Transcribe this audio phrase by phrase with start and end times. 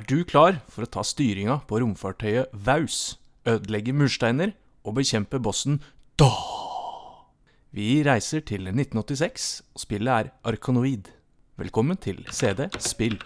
[0.00, 5.76] Er du klar for å ta styringa på romfartøyet Vaus, ødelegge mursteiner og bekjempe bossen
[6.16, 6.30] Da?
[7.76, 11.12] Vi reiser til 1986, og spillet er Arkanoid.
[11.60, 13.20] Velkommen til CD Spill.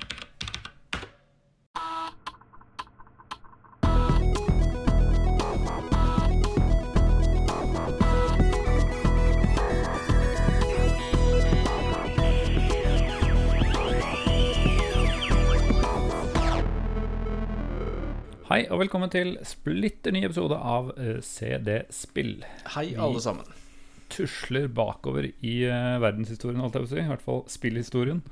[18.75, 22.41] Og velkommen til splitter ny episode av eh, CD Spill.
[22.75, 23.47] Hei, alle sammen.
[23.47, 26.99] Vi Tusler bakover i eh, verdenshistorien, holdt jeg på å si.
[27.05, 28.25] I hvert fall spillhistorien.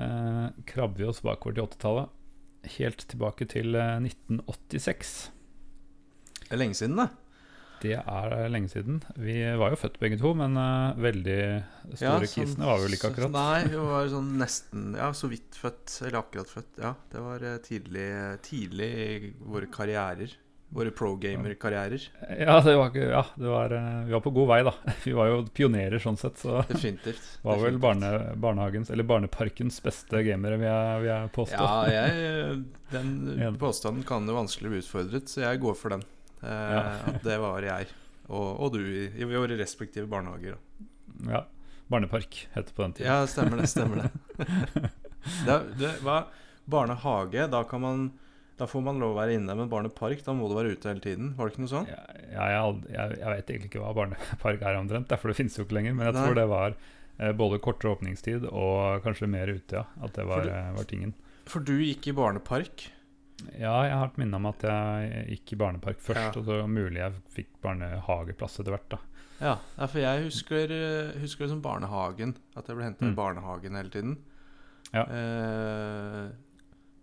[0.00, 2.14] Eh, krabber vi oss bakover til 80-tallet.
[2.78, 5.12] Helt tilbake til eh, 1986.
[6.40, 7.10] Det er lenge siden, det.
[7.82, 9.00] Det er eh, lenge siden.
[9.20, 11.40] Vi var jo født begge to, men uh, veldig
[11.98, 13.34] store kisene var vi vel ikke akkurat.
[13.34, 16.00] Nei, vi var sånn nesten Ja, så vidt født.
[16.06, 16.72] Eller akkurat født.
[16.82, 18.08] Ja, det var eh, tidlig,
[18.46, 20.34] tidlig i våre karrierer.
[20.76, 22.08] Våre pro-gamer-karrierer.
[22.40, 23.74] Ja, det var, ja det var,
[24.08, 24.72] vi var på god vei, da.
[25.04, 27.28] Vi var jo pionerer sånn sett, så Definitivt.
[27.46, 31.62] var vel barne, barnehagens, eller barneparkens beste gamere, vil jeg, vil jeg påstå.
[31.62, 32.58] Ja, jeg,
[32.90, 36.02] den påstanden kan jo vanskelig bli utfordret, så jeg går for den.
[36.42, 36.82] Eh, Ja.
[37.12, 37.86] At det var jeg.
[38.28, 40.56] Og, og du i, i våre respektive barnehager.
[40.56, 40.86] da.
[41.32, 41.44] Ja,
[41.88, 43.06] Barnepark het det på den tiden.
[43.12, 43.68] Ja, stemmer det.
[43.70, 44.10] Stemmer det.
[45.46, 46.24] det, det hva,
[46.66, 48.00] barnehage, da kan man
[48.58, 51.02] Da får man lov å være inne, men barnepark, da må du være ute hele
[51.04, 51.34] tiden.
[51.36, 51.90] Var det ikke noe sånt?
[51.92, 55.66] Ja, jeg, jeg, jeg vet egentlig ikke hva barnepark er omtrent, derfor det finnes jo
[55.66, 55.92] ikke lenger.
[55.98, 56.22] Men jeg Nei.
[56.24, 56.72] tror det var
[57.20, 59.84] eh, både kortere åpningstid og kanskje mer ute, ja.
[60.00, 61.12] At det var, For du- eh, var tingen.
[61.46, 62.86] For du gikk i barnepark.
[63.58, 66.40] Ja, jeg har et minne om at jeg gikk i barnepark først, Ja.
[66.40, 68.98] og så mulig jeg fikk barnehageplass etter hvert, da.
[69.40, 69.56] Ja,
[69.86, 72.34] for jeg husker, eh, husker det som barnehagen.
[72.56, 73.12] At jeg ble henta Mm.
[73.12, 74.16] i barnehagen hele tiden.
[74.94, 75.02] Ja.
[75.04, 76.30] Eh,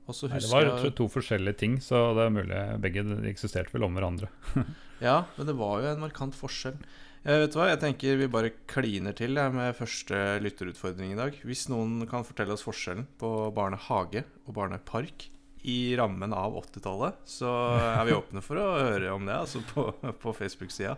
[0.08, 3.72] og så Nei, det var jeg, to forskjellige ting, så det er mulig begge eksisterte
[3.72, 4.28] vel om hverandre.
[5.04, 6.78] Ja, men det var jo en markant forskjell.
[7.26, 11.16] Eh, vet du hva, Jeg tenker vi bare kliner til jeg, med første lytterutfordring i
[11.20, 11.34] dag.
[11.44, 15.28] Hvis noen kan fortelle oss forskjellen på barnehage og barnepark
[15.64, 19.86] i rammen av 80-tallet, så er vi åpne for å høre om det altså på,
[20.20, 20.98] på Facebook-sida.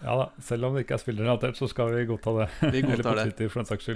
[0.00, 2.46] Ja da, selv om det ikke er spillerrelatert, så skal vi godta det.
[2.72, 3.26] Vi godtar det.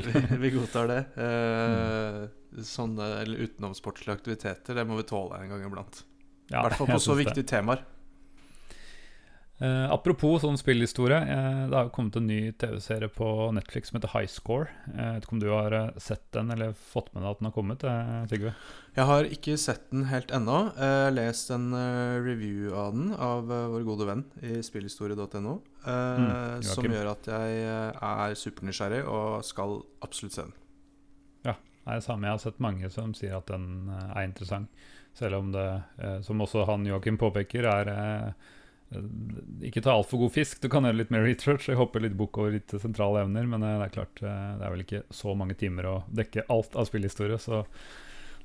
[0.05, 0.99] Vi, vi godtar det.
[1.25, 6.05] Eh, Sånne eller utenomsportslige aktiviteter, det må vi tåle en gang iblant.
[6.51, 7.81] I Ja, hvert fall på så viktige temaer.
[9.63, 11.21] Eh, apropos sånn spillhistorie.
[11.29, 14.73] Uh, det har jo kommet en ny TV-serie på Netflix som heter High Score.
[14.91, 17.49] Eh, jeg vet ikke om du har sett den, eller fått med deg at den
[17.49, 17.85] har kommet?
[18.33, 18.55] Trygve?
[18.97, 20.57] Jeg har ikke sett den helt ennå.
[20.75, 21.69] Har lest en
[22.25, 25.55] review av den av vår gode venn i spillhistorie.no.
[25.85, 30.55] Mm, som gjør at jeg er supernysgjerrig og skal absolutt se den.
[31.47, 32.27] Ja, det er det samme.
[32.27, 34.87] Jeg har sett mange som sier at den er interessant.
[35.15, 35.67] Selv om det,
[36.27, 37.93] som også han Joakim påpeker, er
[39.65, 40.61] Ikke ta altfor god fisk.
[40.63, 41.69] Du kan gjøre litt mer research.
[41.71, 44.67] Jeg hopper litt bukk over litt sentrale evner, men eh, det er klart eh, det
[44.67, 47.65] er vel ikke så mange timer å dekke alt av spillhistorie, så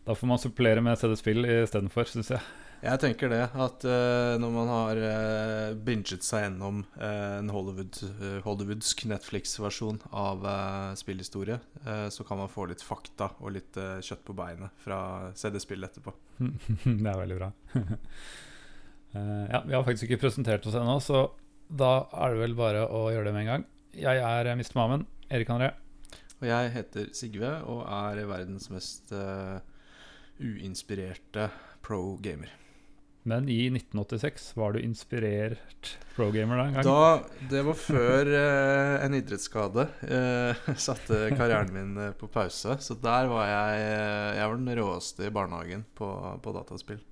[0.05, 2.41] da får man supplere med CD-spill istedenfor, syns jeg.
[2.79, 7.99] Jeg tenker det, at uh, når man har uh, binget seg gjennom uh, en Hollywood,
[8.07, 13.77] eh, hollywoodsk Netflix-versjon av eh, spillhistorie, eh, så kan man få litt fakta og litt
[13.79, 14.99] eh, kjøtt på beinet fra
[15.35, 16.13] CD-spill etterpå.
[16.39, 17.51] det er veldig bra.
[19.13, 21.27] Eh, ja, vi har faktisk ikke presentert oss ennå, så
[21.69, 23.65] da er det vel bare å gjøre det med en gang.
[23.97, 24.75] Jeg er eh, Mr.
[24.77, 25.07] Mamen.
[25.29, 25.73] Erik André.
[26.39, 29.59] Og jeg heter Sigve og er verdens mest uh,
[30.39, 31.49] uinspirerte
[31.85, 32.53] pro-gamer.
[33.27, 36.87] Men i 1986 var du inspirert pro-gamer da en gang?
[36.87, 42.79] Da, det var før eh, en idrettsskade eh, satte karrieren min på pause.
[42.81, 43.83] Så der var jeg
[44.39, 46.09] Jeg var den råeste i barnehagen på,
[46.41, 47.03] på dataspill.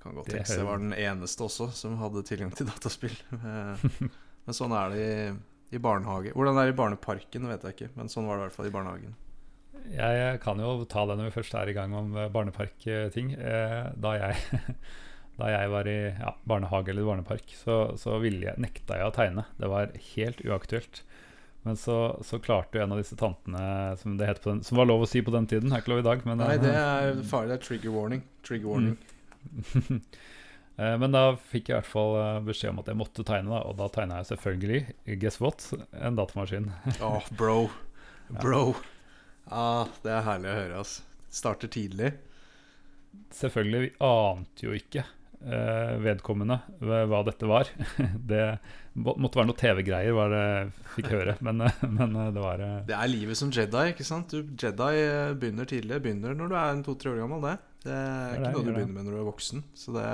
[0.00, 3.16] Kan godt Det tenkes jeg var den eneste også som hadde tilgang til dataspill.
[3.40, 3.86] Eh,
[4.48, 5.32] men sånn er det i,
[5.76, 6.32] i barnehage.
[6.34, 8.70] Hvordan det er i barneparken, vet jeg ikke, men sånn var det i hvert fall
[8.70, 9.18] i barnehagen.
[9.90, 13.34] Jeg kan jo ta det når vi først er i gang om eh, barneparkting.
[13.36, 14.16] Eh, Da
[15.40, 19.14] da jeg var i ja, barnehage eller barnepark, så, så ville jeg, nekta jeg å
[19.14, 19.46] tegne.
[19.60, 21.02] Det var helt uaktuelt.
[21.62, 23.62] Men så, så klarte jo en av disse tantene,
[24.00, 26.06] som det den, som var lov å si på den tiden, er ikke lov i
[26.08, 27.52] dag, men Nei, det er farlig.
[27.52, 28.22] Det er trigger warning.
[28.46, 28.94] Trigger warning.
[28.96, 29.16] Eh,
[31.00, 33.58] Men da fikk jeg i hvert fall eh, beskjed om at jeg måtte tegne, da,
[33.68, 34.78] og da tegna jeg selvfølgelig,
[35.20, 36.70] guess what, en datamaskin.
[37.04, 37.66] Åh, bro.
[38.40, 38.62] Bro.
[39.50, 40.94] Ah, det er herlig å høre, ass.
[41.28, 42.14] Starter tidlig.
[43.34, 47.68] Selvfølgelig, vi ante jo ikke eh, vedkommende hva dette var.
[48.32, 48.44] det
[49.00, 51.34] måtte være noe TV-greier, var det jeg fikk høre.
[51.46, 51.64] Men,
[51.98, 54.30] men eh, det var eh, Det er livet som Jedi, ikke sant?
[54.32, 56.00] Du, Jedi eh, begynner tidlig.
[56.04, 57.56] Begynner når du er en to-tre år gammel, det.
[57.84, 59.62] Det er det, ikke noe du begynner med når du er voksen.
[59.74, 60.08] Så det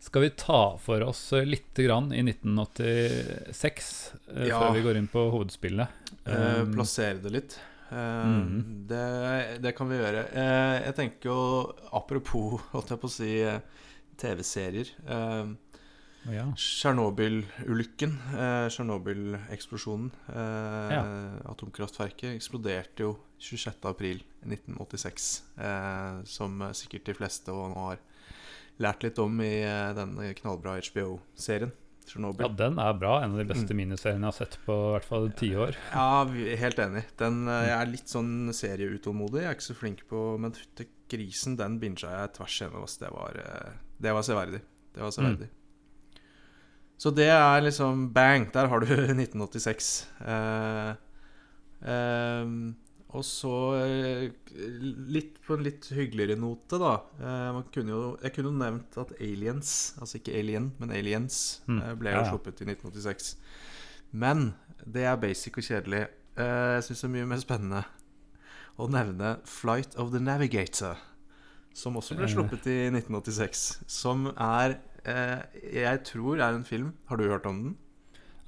[0.00, 3.90] Skal vi ta for oss litt grann i 1986,
[4.32, 4.60] eh, Ja.
[4.62, 5.88] før vi går inn på hovedspillet?
[6.24, 7.58] eh, Um, Plassere det litt.
[7.90, 8.86] Eh, -hmm.
[8.86, 10.24] det, det kan vi gjøre.
[10.32, 13.32] Eh, jeg tenker jo Apropos, holdt jeg på å si,
[14.16, 14.86] TV-serier.
[16.28, 16.44] Eh, ja.
[16.56, 25.42] Tsjernobyl-ulykken, eh, Tsjernobyl-eksplosjonen, eh, atomkraftverket, eksploderte jo 26.4.1986.
[25.58, 27.98] Eh, som sikkert de fleste og nå har
[28.80, 31.72] lært litt om i eh, denne knallbra HBO-serien.
[32.10, 32.42] Tsjernobyl.
[32.42, 33.20] ja, den er bra.
[33.22, 33.48] En av de Mm.
[33.52, 35.76] beste miniseriene jeg har sett på i hvert fall ti år.
[35.92, 36.24] Ja,
[36.58, 37.04] helt enig.
[37.16, 39.42] Den, eh, jeg er litt sånn serieutålmodig.
[39.44, 40.52] Jeg er ikke så flink på Men
[41.08, 42.82] grisen, den binga jeg tvers igjennom.
[42.82, 42.96] ass.
[42.96, 43.32] Det var,
[44.00, 44.60] det var severdig.
[44.94, 45.48] Det var severdig.
[47.00, 48.50] Så det er liksom bang.
[48.52, 49.90] Der har du 1986.
[50.20, 50.90] Eh,
[51.88, 52.50] eh,
[53.10, 54.26] og så eh,
[55.10, 56.92] litt på en litt hyggeligere note, da.
[57.18, 61.40] Eh, man kunne jo, jeg kunne jo nevnt at Aliens, altså ikke Alien, men Aliens,
[61.66, 61.80] Mm.
[61.82, 62.28] eh, ble jo ja.
[62.30, 63.32] sluppet i 1986.
[64.12, 64.52] Men
[64.86, 66.04] det er basic og kjedelig.
[66.36, 67.82] Eh, jeg syns det er mye mer spennende
[68.80, 70.96] å nevne Flight of the Navigator,
[71.74, 73.80] som også ble sluppet i 1986.
[73.90, 76.92] Som er Jeg tror er en film.
[77.08, 77.76] Har du hørt om den?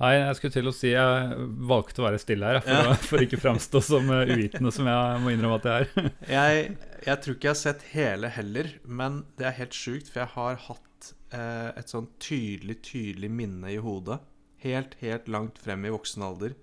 [0.02, 1.34] Nei, jeg skulle til å si jeg
[1.68, 2.90] valgte å være stille her, for, Ja.
[2.90, 6.08] å, for ikke framstå som eh, uvitende, som jeg må innrømme at jeg er.
[6.32, 6.64] Jeg,
[7.06, 10.32] jeg tror ikke jeg har sett hele heller, men det er helt sjukt, for jeg
[10.34, 14.18] har hatt eh, et sånn tydelig, tydelig minne i hodet,
[14.64, 16.56] helt, helt langt frem i voksen alder,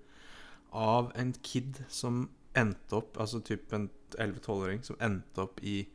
[0.76, 2.26] av en kid som
[2.60, 3.88] endte opp, altså typ en
[4.18, 5.86] 11-12-åring, som endte opp i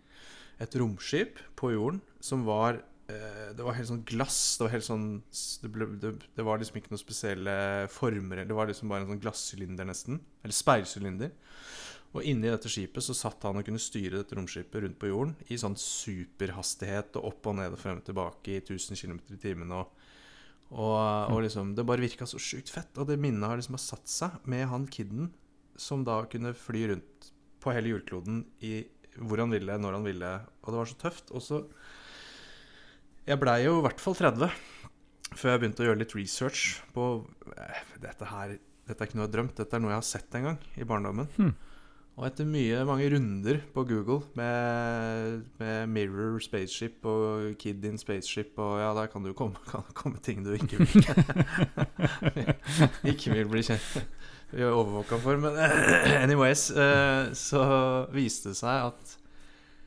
[0.64, 4.38] et romskip på jorden, som var eh, det var helt sånn glass.
[4.56, 5.08] Det var sånn
[5.62, 7.56] det, ble, det, det var liksom ikke noen spesielle
[7.92, 8.44] former.
[8.48, 10.22] Det var liksom bare en sånn glassylinder, nesten.
[10.42, 11.34] Eller speilsylinder.
[12.14, 15.34] Og inni dette skipet så satt han og kunne styre dette romskipet rundt på jorden
[15.50, 19.40] i sånn superhastighet og opp og ned og frem og tilbake i 1000 km i
[19.42, 19.74] timen.
[19.74, 20.04] Og,
[20.70, 20.98] og,
[21.34, 22.94] og liksom Det bare virka så sjukt fett.
[23.02, 25.32] Og det minnet har liksom bare satt seg med han kiden
[25.74, 27.32] som da kunne fly rundt
[27.64, 28.84] på hele jordkloden i
[29.18, 30.32] hvor han ville, når han ville.
[30.62, 31.34] Og det var så tøft.
[31.34, 31.64] Og så
[33.24, 34.50] Jeg blei jo i hvert fall 30
[35.34, 37.04] før jeg begynte å gjøre litt research på
[37.56, 40.04] eh, Dette her Dette er ikke noe jeg har drømt, dette er noe jeg har
[40.04, 41.28] sett en gang i barndommen.
[41.38, 41.54] Hmm.
[42.14, 48.60] Og etter mye, mange runder på Google med, med Mirror Spaceship og Kid in Spaceship
[48.60, 51.00] og ja, der kan det jo komme, kan komme ting du ikke vil
[53.14, 54.04] Ikke vil bli kjent
[54.52, 55.40] overvåka for.
[55.40, 55.56] Men
[56.24, 57.64] anyways, eh, så
[58.14, 59.16] viste det seg at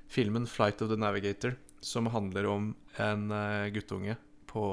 [0.09, 2.73] filmen 'Flight of the Navigator', som handler om
[3.03, 4.17] en eh, guttunge
[4.49, 4.65] på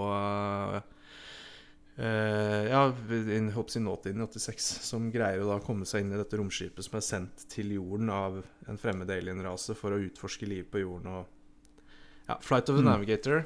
[1.94, 6.10] Uh, ja, i håper jeg nåtiden i 86, som greier å da komme seg inn
[6.10, 10.48] i dette romskipet som er sendt til jorden av en fremmed alien-rase for å utforske
[10.50, 11.20] liv på jorden.
[11.20, 11.84] Og,
[12.26, 12.90] ja, 'Flight of the Mm.
[12.90, 13.44] Navigator'.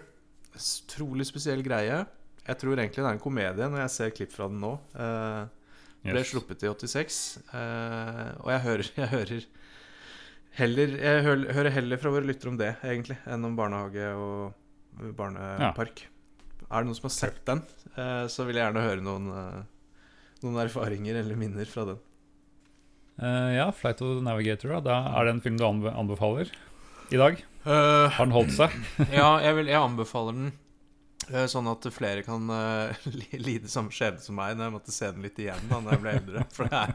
[0.55, 2.07] Utrolig Trolig spesiell greie.
[2.47, 4.73] Jeg tror egentlig det er en komedie når jeg ser klipp fra den nå.
[4.97, 5.47] Eh,
[6.09, 6.31] ble Yes.
[6.33, 7.39] sluppet i 86.
[7.53, 9.47] uh, og jeg hører, jeg hører
[10.53, 14.55] heller Jeg hører, hører heller fra våre lyttere om det, egentlig, enn om barnehage og
[15.17, 16.07] barnepark.
[16.69, 17.63] Er det noen som har sett den,
[17.97, 19.97] eh, så vil jeg gjerne høre noen, eh,
[20.45, 22.01] noen erfaringer eller minner fra den.
[23.19, 24.71] Uh, ja, 'Flight of the Navigator'.
[24.71, 24.81] Da.
[24.81, 26.53] da er det en film du anbefaler
[27.11, 27.41] i dag?
[27.65, 28.71] Uh, Har den holdt seg?
[29.11, 30.53] ja, jeg, vil, jeg anbefaler den
[31.33, 32.47] uh, sånn at flere kan
[33.49, 36.05] lide samme skjebne som meg når jeg måtte se den litt igjen da når jeg
[36.05, 36.45] ble eldre.
[36.55, 36.95] For det er,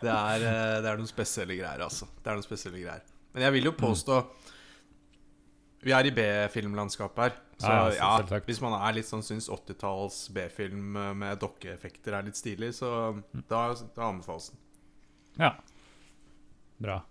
[0.00, 0.46] det er,
[0.80, 2.08] det er noen spesielle greier, altså.
[2.08, 3.04] Det er noen spesielle greier.
[3.34, 4.22] Men jeg vil jo påstå
[5.80, 7.36] Vi er i B-filmlandskapet her.
[7.60, 12.26] Så Ja, ja, hvis man er litt sånn syns 80-talls B-film eh, med dokkeeffekter er
[12.28, 12.90] litt stilig, så
[13.48, 14.60] da, da anbefales den.
[15.40, 15.54] Ja.
[16.80, 17.02] Bra.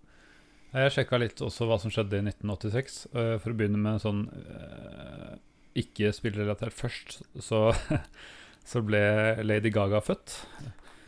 [0.74, 3.00] Jeg sjekka litt også hva som skjedde i 1986.
[3.14, 5.38] eh, For å begynne med sånn eh,
[5.82, 7.70] ikke spillrelatert først, så,
[8.72, 9.02] så ble
[9.46, 10.36] Lady Gaga født.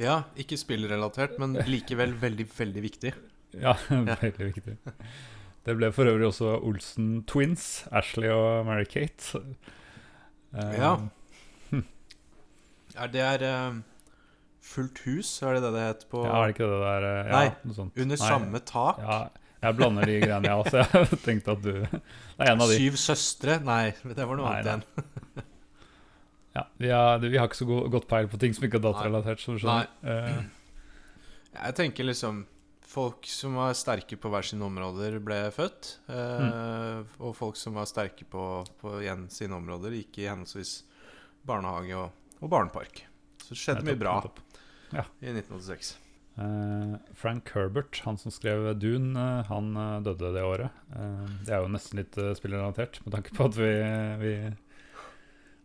[0.02, 3.14] Ja, ikke spillrelatert, men likevel veldig, veldig viktig.
[3.58, 3.76] Ja,
[4.22, 4.78] veldig viktig.
[5.66, 9.42] Det ble for øvrig også Olsen Twins, Ashley og Mary-Kate.
[10.56, 10.96] Uh, Ja.
[13.00, 13.76] Er det er uh,
[14.62, 17.30] Fullt hus, er det det det het på ja, er det ikke det der eh,
[17.30, 17.78] ja, Nei.
[17.80, 19.00] Under Nei, samme tak?
[19.02, 19.20] Ja,
[19.64, 20.84] jeg blander de greiene, jeg også.
[20.94, 22.02] Jeg tenkte at du Det
[22.46, 22.78] er en av de.
[22.82, 23.58] Syv søstre?
[23.66, 25.46] Nei, det var noe Nei, annet igjen.
[26.56, 28.86] Ja, vi, har, vi har ikke så go godt peil på ting som ikke er
[28.90, 29.40] datarelatert.
[29.40, 29.88] skjønner.
[30.04, 30.42] Eh,
[31.56, 32.42] Jeg tenker liksom
[32.92, 35.96] Folk som var sterke på hver sine områder, ble født.
[36.12, 37.08] Eh, Mm.
[37.24, 38.44] Og folk som var sterke på,
[38.82, 40.82] på igjen sine områder, gikk i henholdsvis
[41.48, 43.04] barnehage og, og barnepark.
[43.42, 44.16] Så det skjedde mye bra
[44.92, 45.06] ja.
[45.24, 45.94] i 1986.
[46.42, 49.72] Eh, Frank Herbert, han som skrev Dune, eh, han
[50.04, 50.84] døde det året.
[50.96, 53.72] Eh, det er jo nesten litt uh, spillrelatert, med tanke på at vi,
[54.22, 54.34] vi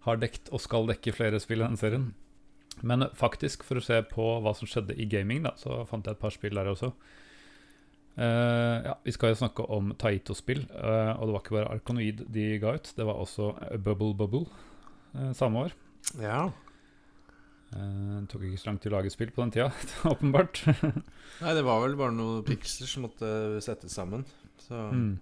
[0.07, 2.09] har dekt og skal dekke flere spill i den serien.
[2.83, 6.17] Men faktisk, for å se på hva som skjedde i gaming, da, så fant jeg
[6.17, 6.93] et par spill der også.
[8.17, 12.23] Uh, ja, vi skal jo snakke om Taito-spill, uh, og det var ikke bare Arkanoid
[12.33, 12.93] de ga ut.
[12.97, 14.47] Det var også Bubble Bubble
[15.17, 15.77] uh, samme år.
[16.21, 16.47] Ja.
[17.75, 19.71] Eh, det tok ikke så lang tid å lage spill på den tida,
[20.13, 20.63] åpenbart.
[21.43, 23.29] Nei, det var vel bare noen piksler som måtte
[23.65, 24.25] settes sammen.
[24.63, 25.17] Så Mm.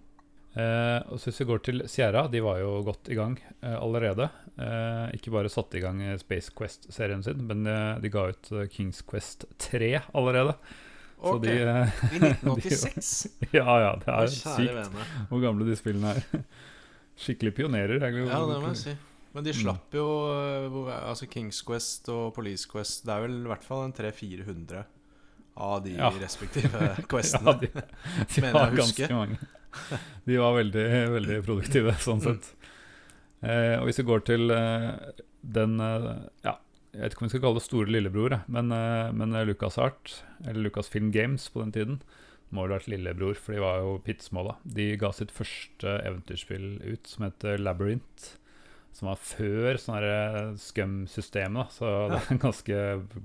[0.55, 3.75] Eh, og så Hvis vi går til Sierra, de var jo godt i gang eh,
[3.75, 4.29] allerede.
[4.57, 8.51] Eh, ikke bare satte i gang eh, Space Quest-serien sin, men eh, de ga ut
[8.55, 10.55] eh, Kings Quest 3 allerede.
[11.19, 13.27] Så Ok, de, eh, I 1986.
[13.57, 15.09] ja, ja, det er Kjære sykt vene.
[15.31, 16.45] hvor gamle de spillene er.
[17.25, 17.99] Skikkelig pionerer.
[17.99, 18.29] egentlig.
[18.31, 18.95] Ja, det må jeg si.
[19.35, 19.59] Men de Mm.
[19.65, 20.03] slapp jo
[20.87, 24.85] Altså Kings Quest og Police Quest Det er vel i hvert fall en 300-400
[25.57, 26.07] av de Ja.
[26.19, 27.57] respektive Ja, questene.
[27.59, 29.07] de, de Mener jeg å huske.
[29.07, 29.37] ganske mange.
[30.27, 32.27] De var veldig, veldig produktive, sånn Mm.
[32.27, 32.51] sett.
[33.45, 34.91] Eh, og hvis vi går til eh,
[35.45, 36.05] den eh,
[36.47, 36.55] Ja,
[36.95, 40.15] jeg vet ikke om vi skal kalle det store lillebror, men, eh, men Lucas Art,
[40.45, 41.99] eller Lucas Film Games på den tiden,
[42.53, 44.55] må vel ha vært lillebror, for de var jo bitte da.
[44.63, 48.37] De ga sitt første eventyrspill ut, som heter Labyrinth.
[48.95, 51.73] Som var før sånn her Scum-systemet.
[51.75, 52.77] Så det er en ganske,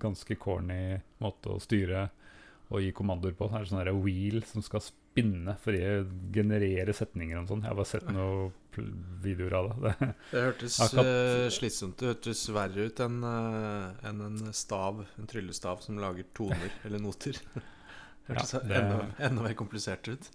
[0.02, 2.08] ganske corny måte å styre
[2.70, 3.46] og gi kommandoer på.
[3.52, 7.62] Det er sånn wheel som skal spinne for å generere setninger og sånn.
[7.64, 8.52] Jeg har bare sett noen
[9.24, 9.94] videoer av det.
[10.00, 10.08] det.
[10.32, 11.96] Det hørtes Akkurat- eh, slitsomt.
[11.98, 17.36] Det hørtes verre ut enn en, en stav, en tryllestav som lager toner eller noter.
[18.30, 20.30] Hørtes Ja, det- enda, enda mer komplisert ut.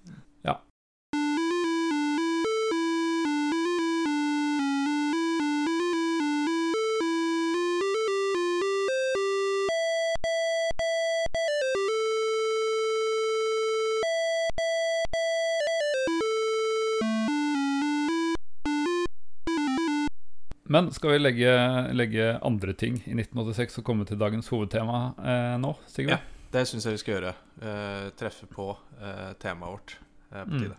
[20.76, 21.52] Men skal vi legge,
[21.96, 26.18] legge andre ting i 1986 og komme til dagens hovedtema eh, nå, Sigurd?
[26.18, 26.22] Ja.
[26.56, 27.32] Det syns jeg vi skal gjøre.
[27.68, 28.70] Eh, treffe på
[29.04, 29.96] eh, temaet vårt.
[30.32, 30.60] Eh, på Mm.
[30.62, 30.78] tide.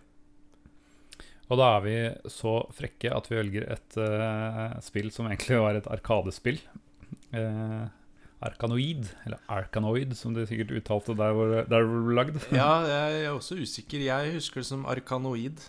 [1.47, 1.93] Og da er vi
[2.33, 6.57] så frekke at vi velger et eh, spill som egentlig var et arkadespill.
[7.31, 7.85] Eh,
[8.43, 12.35] Arkanoid, eller Arkanoid, som de sikkert uttalte der hvor det ble lagd.
[12.53, 14.03] Ja, jeg er også usikker.
[14.09, 15.63] Jeg husker det som arkanoid.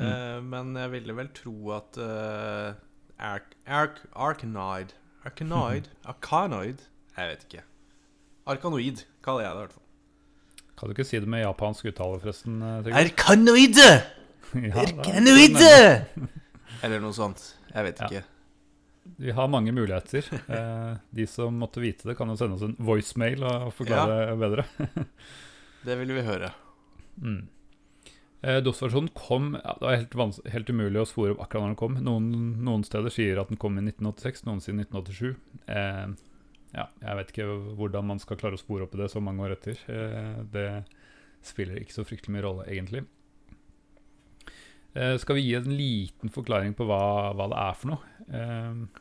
[0.00, 0.04] Mm.
[0.08, 2.00] Eh, men jeg ville vel tro at
[3.20, 4.94] Arkanoid
[5.26, 5.88] Arkanoid?
[6.10, 6.80] Arkanoid?
[7.16, 7.62] Jeg vet ikke.
[8.48, 9.86] Arkanoid kaller jeg det i hvert fall.
[10.80, 12.54] Kan du ikke si det med japansk uttale, forresten?
[12.64, 13.00] eh, Sigurd?
[13.04, 13.80] Arkanoid!
[14.50, 14.82] Ja!
[16.82, 17.42] Eller noe sånt.
[17.74, 18.06] Jeg vet Ja.
[18.08, 18.22] ikke.
[19.20, 20.24] Vi har mange muligheter.
[20.48, 24.64] Eh, de som måtte vite det, kan jo sende oss en voicemail og forklare bedre.
[25.86, 26.50] Det vil vi høre.
[27.22, 27.44] Mm.
[28.42, 31.80] Eh, DOS-versjonen kom ja, Det var helt, helt umulig å spore opp akkurat når den
[31.82, 31.98] kom.
[32.06, 32.30] Noen,
[32.64, 35.34] noen steder sier at den kom i 1986, noen sier 1987.
[35.68, 36.06] Eh,
[36.76, 39.44] ja, jeg vet ikke hvordan man skal klare å spore opp i det så mange
[39.44, 39.80] år etter.
[39.92, 40.66] Eh, det
[41.44, 43.04] spiller ikke så fryktelig mye rolle, egentlig.
[44.94, 47.02] Eh, skal vi gi en liten forklaring på hva,
[47.36, 48.16] hva det er for noe?
[48.26, 49.00] Eh,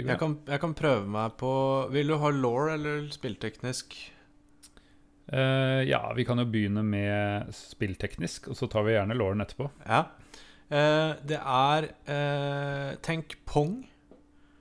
[0.00, 1.48] Jeg kan, jeg kan prøve meg på
[1.90, 3.96] Vil du ha law eller spillteknisk?
[5.32, 9.70] Eh, ja, vi kan jo begynne med spillteknisk, og så tar vi gjerne Lauren etterpå.
[9.86, 10.04] Ja.
[10.70, 13.80] Uh, det er uh, Tenk Pong.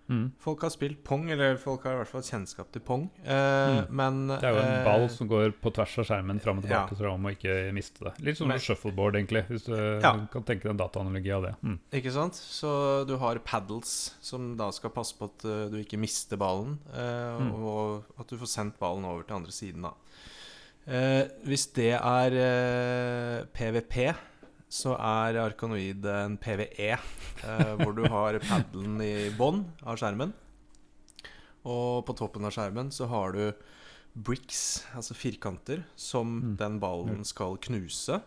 [0.10, 0.32] Mm.
[0.42, 3.04] Folk har spilt pong, eller folk har i hvert fall kjennskap til pong.
[3.22, 3.92] Mm.
[3.94, 6.96] Men Det er jo en ball som går på tvers av skjermen fram og tilbake,
[6.96, 6.98] Ja.
[6.98, 8.16] så om må ikke miste det.
[8.26, 10.16] Litt som Men- en shuffleboard, egentlig, hvis du Ja.
[10.34, 11.56] kan tenke deg en dataanalogi av det.
[11.62, 11.78] Mm.
[11.94, 12.34] Ikke sant?
[12.34, 15.38] Så du har paddles som da skal passe på at
[15.70, 17.54] du ikke mister ballen, Mm.
[17.54, 19.92] og at du får sendt ballen over til andre siden, da.
[20.88, 24.16] Eh, hvis det er eh, PVP,
[24.70, 30.34] så er Arkanoid en PVE, eh, hvor du har paddelen i bånn av skjermen.
[31.70, 33.44] Og på toppen av skjermen så har du
[34.16, 36.56] bricks, altså firkanter, som Mm.
[36.58, 38.22] den ballen skal knuse.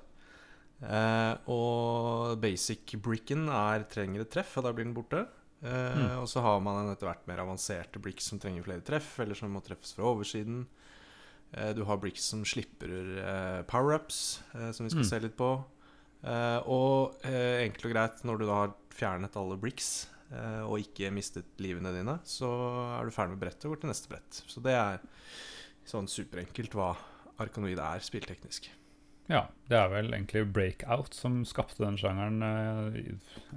[0.82, 5.26] Eh, og basic bricken er trenger et treff, og da blir den borte.
[5.62, 6.18] Eh, Mm.
[6.22, 9.34] Og så har man en etter hvert mer avanserte bricks som trenger flere treff, eller
[9.34, 10.66] som må treffes fra oversiden.
[11.52, 15.08] Eh, du har bricks som slipper eh, power-ups, eh, som vi skal Mm.
[15.10, 15.50] se litt på.
[16.22, 21.90] Og enkelt og greit, når du da har fjernet alle bricks og ikke mistet livene
[21.92, 22.46] dine, så
[23.00, 24.38] er du ferdig med brettet og går til neste brett.
[24.46, 25.00] Så det er
[25.84, 26.92] sånn superenkelt hva
[27.42, 28.68] Arkanoid er spillteknisk.
[29.30, 32.96] Ja, det er vel egentlig Breakout som skapte den sjangeren eh,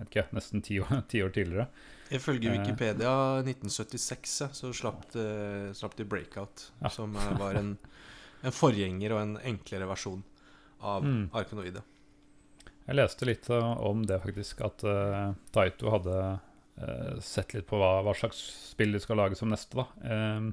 [0.05, 1.67] ikke, nesten ti år, ti år tidligere.
[2.13, 2.60] Ifølge Eh.
[2.60, 5.25] Wikipedia 1976 så slapp, de,
[5.74, 6.89] slapp de Breakout, Ja.
[6.93, 7.77] som eh, var en,
[8.45, 10.24] en forgjenger og en enklere versjon
[10.86, 11.29] av Mm.
[11.34, 11.81] Arkanoide.
[12.86, 14.60] Jeg leste litt uh, om det, faktisk.
[14.62, 16.17] At uh, Taito hadde
[16.77, 18.38] uh, sett litt på hva, hva slags
[18.69, 19.74] spill de skal lage som neste.
[19.81, 19.88] da.
[20.38, 20.51] Um,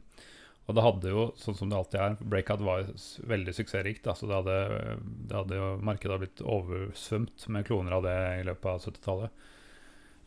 [0.66, 2.85] og det hadde jo, sånn som det alltid er, Breakout var
[3.33, 4.07] veldig suksessrikt.
[4.07, 8.14] Altså så det hadde, det hadde jo, Markedet hadde blitt oversvømt med kloner av det
[8.38, 9.42] i løpet av 70-tallet.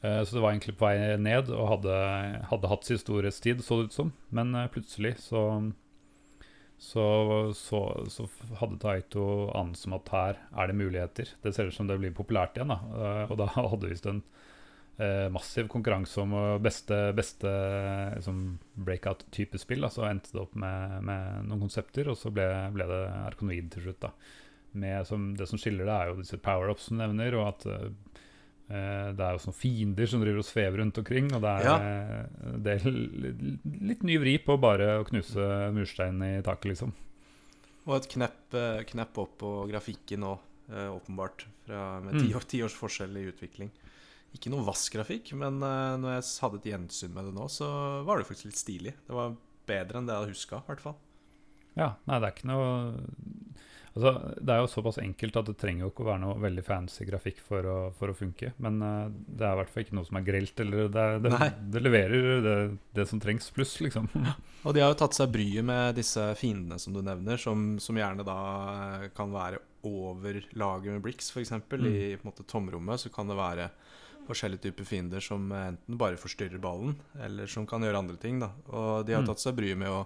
[0.02, 1.96] Eh, så det var egentlig på vei ned og hadde,
[2.52, 4.12] hadde hatt sin storhetstid, så det ut som.
[4.36, 5.46] Men eh, plutselig så
[6.78, 7.04] så,
[7.56, 7.80] så,
[8.12, 8.26] så
[8.60, 9.26] hadde Taito
[9.56, 11.30] annet som at her er det muligheter.
[11.42, 12.74] Det ser ut som det blir populært igjen.
[12.74, 14.20] da Eh, Og da hadde visst en
[15.30, 16.32] massiv konkurranse om
[16.64, 17.50] beste, beste
[18.16, 19.82] liksom breakout-type spill.
[19.82, 19.90] da.
[19.92, 23.84] Så endte det opp med, med noen konsepter, og så ble, ble det Arkonoid til
[23.90, 24.08] slutt.
[25.08, 27.90] som, Det som skiller det, er jo disse power-ups som nevner, og at eh,
[28.70, 31.32] eh, det er jo sånne fiender som driver og svever rundt omkring.
[31.34, 31.76] Og det er, Ja.
[31.76, 32.92] eh, det er
[33.92, 36.94] litt ny vri på bare å knuse murstein i taket, liksom.
[37.86, 41.46] Og et knepp, eh, knepp opp på grafikken òg, åpenbart.
[41.68, 42.20] Fra, med Mm.
[42.22, 42.34] ti,
[42.74, 43.70] forskjell i utvikling.
[44.36, 47.70] Ikke noe vass grafikk, men uh, når jeg hadde et gjensyn med det nå, så
[48.08, 48.96] var det faktisk litt stilig.
[49.08, 49.36] Det var
[49.70, 50.98] bedre enn det jeg hadde huska, i hvert fall.
[51.76, 52.68] Ja, nei, det er ikke noe
[53.96, 54.12] Altså,
[54.44, 57.06] Det er jo såpass enkelt at det trenger jo ikke å være noe veldig fancy
[57.08, 58.50] grafikk for å, for å funke.
[58.60, 61.22] Men uh, det er i hvert fall ikke noe som er grelt, eller det, er-
[61.24, 61.32] det,
[61.72, 62.56] det leverer det,
[63.00, 64.10] det som trengs, pluss, liksom.
[64.68, 67.96] Og de har jo tatt seg bryet med disse fiendene som du nevner, som, som
[68.02, 68.36] gjerne da
[68.74, 71.56] eh, kan være over laget med Brix, f.eks.
[71.56, 71.88] Mm.
[71.88, 73.70] I på en måte, tomrommet så kan det være
[74.28, 78.40] forskjellige typer fiender som enten bare forstyrrer ballen, eller som kan gjøre andre ting.
[78.40, 79.28] da Og de har Mm.
[79.28, 80.06] tatt seg bryet med å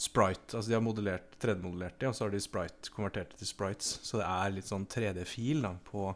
[0.00, 3.50] sprite Altså de har modellert 3D-modellert de, og så har de sprite konvertert det til
[3.50, 3.98] sprites.
[4.02, 6.14] Så det er litt sånn 3D-fil da på,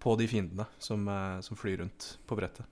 [0.00, 2.64] på de fiendene som, eh, som flyr rundt på brettet.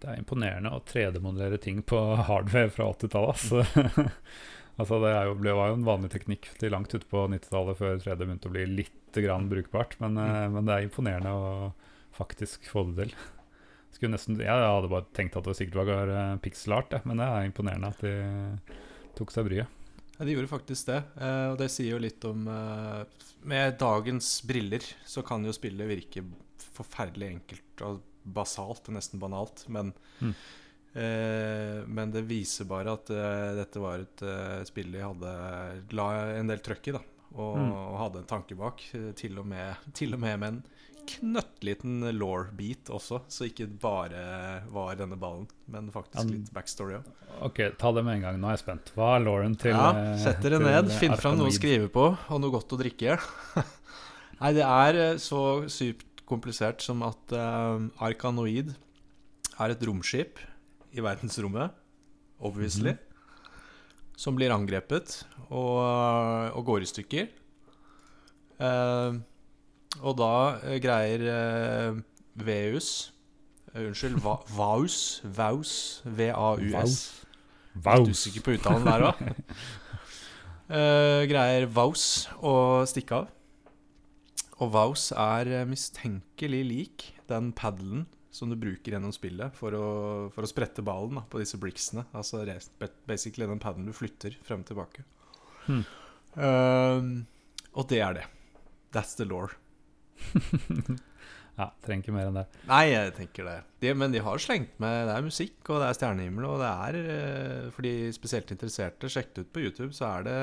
[0.00, 1.98] Det er imponerende å 3D-modellere ting på
[2.28, 3.34] hardware fra 80-tallet.
[3.34, 4.06] Altså.
[4.80, 7.80] altså det er jo, ble, var jo en vanlig teknikk til langt ute på 90-tallet
[7.82, 9.98] før 3D begynte å bli litt grann brukbart.
[10.00, 10.54] Men, mm.
[10.54, 11.50] men det er imponerende å
[12.16, 13.14] faktisk få det til.
[13.94, 16.72] Skulle nesten, jeg hadde bare tenkt at det sikkert var eh, pixel
[17.04, 18.14] men det er imponerende at de
[19.18, 19.66] tok seg bryet.
[20.18, 21.00] Ja, de gjorde faktisk det.
[21.20, 23.04] eh, og det sier jo litt om eh,
[23.48, 26.22] Med dagens briller så kan jo spillet virke
[26.76, 29.64] forferdelig enkelt og basalt, nesten banalt.
[29.72, 30.34] Men, Mm.
[30.94, 35.32] eh, men det viser bare at eh, dette var et eh, spill de hadde
[35.96, 37.02] la en del trøkk i, da.
[37.30, 37.72] Og, Mm.
[37.72, 38.82] og hadde en tanke bak.
[39.16, 40.62] Til og med, til og med med en
[41.10, 44.22] knøttliten law-beat også, så ikke bare
[44.72, 47.08] var denne ballen, men faktisk um, litt backstory òg.
[47.48, 48.38] Ok, ta det med en gang.
[48.40, 48.92] Nå er jeg spent.
[48.96, 52.06] Hva er Lauren til Ja, eh, sett dere ned, finn fram noe å skrive på,
[52.14, 53.18] og noe godt å drikke.
[54.40, 55.42] Nei, det er eh, så
[55.72, 58.70] sykt komplisert som at uh, Arkanoid
[59.60, 60.38] er et romskip
[60.94, 61.74] i verdensrommet,
[62.40, 62.94] obviously,
[64.18, 65.82] som blir angrepet og,
[66.54, 67.28] og går i stykker.
[68.60, 69.18] Eh,
[70.02, 70.34] og da
[70.64, 71.98] eh, greier eh,
[72.40, 73.10] Veus
[73.74, 76.96] eh, Unnskyld, Va Vaus Vaus V-A-U-S.
[77.74, 78.08] Litt Vaus.
[78.10, 79.20] usikker på uttalen der òg.
[81.30, 82.04] greier Vaus
[82.42, 82.54] å
[82.86, 83.30] stikke av.
[84.60, 89.86] Og Vaus er eh, mistenkelig lik den paddelen som du bruker gjennom spillet for å,
[90.34, 92.04] for å sprette ballen da, på disse bricksene.
[92.16, 92.44] Altså
[93.08, 95.06] basically den paddelen du flytter frem og tilbake.
[95.64, 95.82] Hmm.
[96.36, 97.24] Uh,
[97.74, 98.28] og det er det.
[98.94, 99.50] That's the law.
[101.60, 102.46] Ja, trenger ikke mer enn det.
[102.70, 103.56] Nei, jeg tenker det.
[103.82, 106.70] De, men de har slengt med Det er musikk, og det er stjernehimmel, og det
[106.70, 110.36] er eh, For de spesielt interesserte, sjekk det ut på YouTube, så er det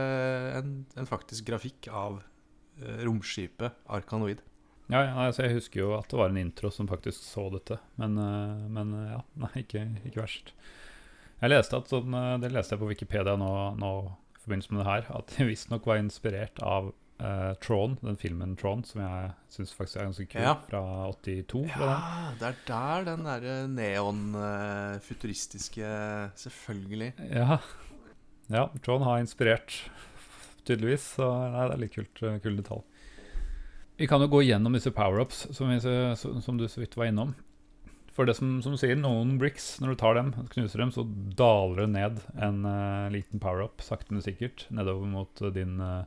[0.59, 4.43] en, en faktisk grafikk av eh, romskipet Arkanoid.
[4.87, 7.79] Ja, ja, altså jeg husker jo at det var en intro som faktisk så dette,
[7.99, 10.53] men, eh, men ja, nei, ikke, ikke verst.
[11.41, 13.91] Jeg leste at sånn, Det leste jeg på Wikipedia nå, nå
[14.37, 18.55] i forbindelse med det her, at de visstnok var inspirert av eh, Tron, den filmen
[18.59, 20.53] Tron, som jeg syns faktisk er ganske kul, Ja.
[20.69, 21.67] fra 82.
[21.73, 21.87] var det?
[21.87, 21.99] Ja,
[22.39, 25.85] det er der den derre neon-futuristiske
[26.35, 27.13] Selvfølgelig.
[27.31, 27.57] Ja.
[28.47, 29.71] ja, Tron har inspirert,
[30.67, 31.03] tydeligvis.
[31.17, 32.83] Så nei, det er litt kult, uh, kul detalj.
[33.97, 37.33] Vi kan jo gå gjennom disse power-ups, som, som som du så vidt var innom.
[38.13, 41.03] For det som, som du sier, noen bricks, når du tar dem, knuser dem, så
[41.37, 46.03] daler det ned en uh, liten power-up, sakte, men sikkert, nedover mot uh, din uh,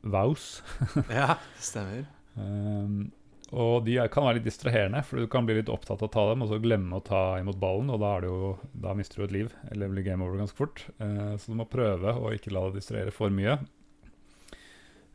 [0.00, 0.62] Vaus.
[1.12, 2.06] Ja, stemmer.
[2.34, 3.12] Um,
[3.54, 6.24] og de kan være litt distraherende, for du kan bli litt opptatt av å ta
[6.30, 9.26] dem, og så glemme å ta imot ballen, og da, det jo, da mister du
[9.28, 10.86] et liv, eller blir game over ganske fort.
[10.98, 13.58] Uh, så du må prøve å ikke la deg distrahere for mye.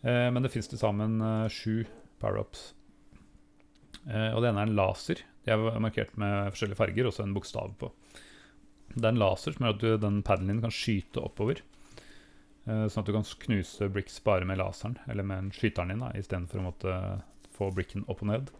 [0.05, 1.19] Uh, men det fins til sammen
[1.51, 1.83] sju
[2.23, 2.69] power-ups.
[4.09, 5.19] Og det ene er en laser.
[5.45, 7.91] De er markert med forskjellige farger, og så en bokstav på.
[8.95, 11.61] Det er en laser som gjør at du, den paddelen din kan skyte oppover.
[12.67, 16.03] Eh, sånn at du kan knuse bricks bare med laseren, eller med en skyteren din,
[16.19, 16.97] istedenfor å måtte
[17.55, 18.51] få bricken opp og ned.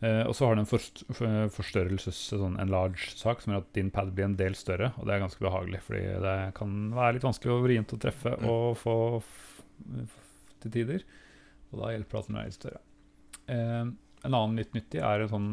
[0.00, 4.14] Eh, og så har du en forst forstørrelses, sånn enlarge-sak som gjør at din pad
[4.16, 7.52] blir en del større, og det er ganske behagelig, fordi det kan være litt vanskelig
[7.52, 8.46] og vrient å treffe Mm.
[8.48, 8.94] og få
[10.60, 11.04] til tider.
[11.72, 12.80] Og da hjelper det at den er litt større.
[13.48, 13.84] Eh,
[14.24, 15.50] en annen litt nyttig er en sånn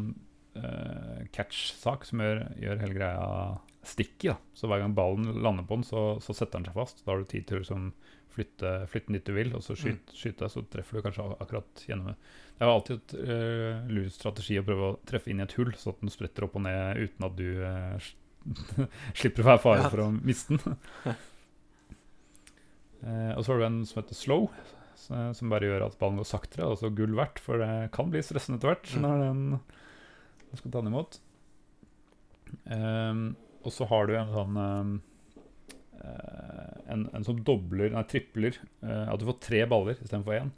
[0.56, 3.58] eh, catch-sak som gjør, gjør hele greia
[3.88, 4.28] sticky.
[4.32, 4.36] Da.
[4.54, 7.00] Så hver gang ballen lander på den, så, så setter den seg fast.
[7.04, 7.88] Da har du tid til å liksom,
[8.34, 11.84] flytte, flytte den dit du vil, og så skyte, skyte, så treffer du kanskje akkurat
[11.88, 12.16] gjennom det.
[12.58, 15.56] Det er jo alltid et uh, lur strategi å prøve å treffe inn i et
[15.58, 18.08] hull, så at den spretter opp og ned uten at du uh,
[19.18, 19.90] slipper å være fare Ja.
[19.92, 20.78] for å miste den.
[23.02, 24.48] uh, og så har du en som heter slow,
[24.98, 28.58] som bare gjør at ballen går saktere, altså gull verdt, for det kan bli stressende
[28.58, 29.02] etter hvert Mm.
[29.06, 29.42] når den
[30.48, 31.18] man skal ta den imot.
[32.72, 33.22] Ehm,
[33.68, 34.94] og så har du en sånn ehm,
[36.00, 40.54] eh, en, en som dobler, nei, tripler eh, At du får tre baller istedenfor én.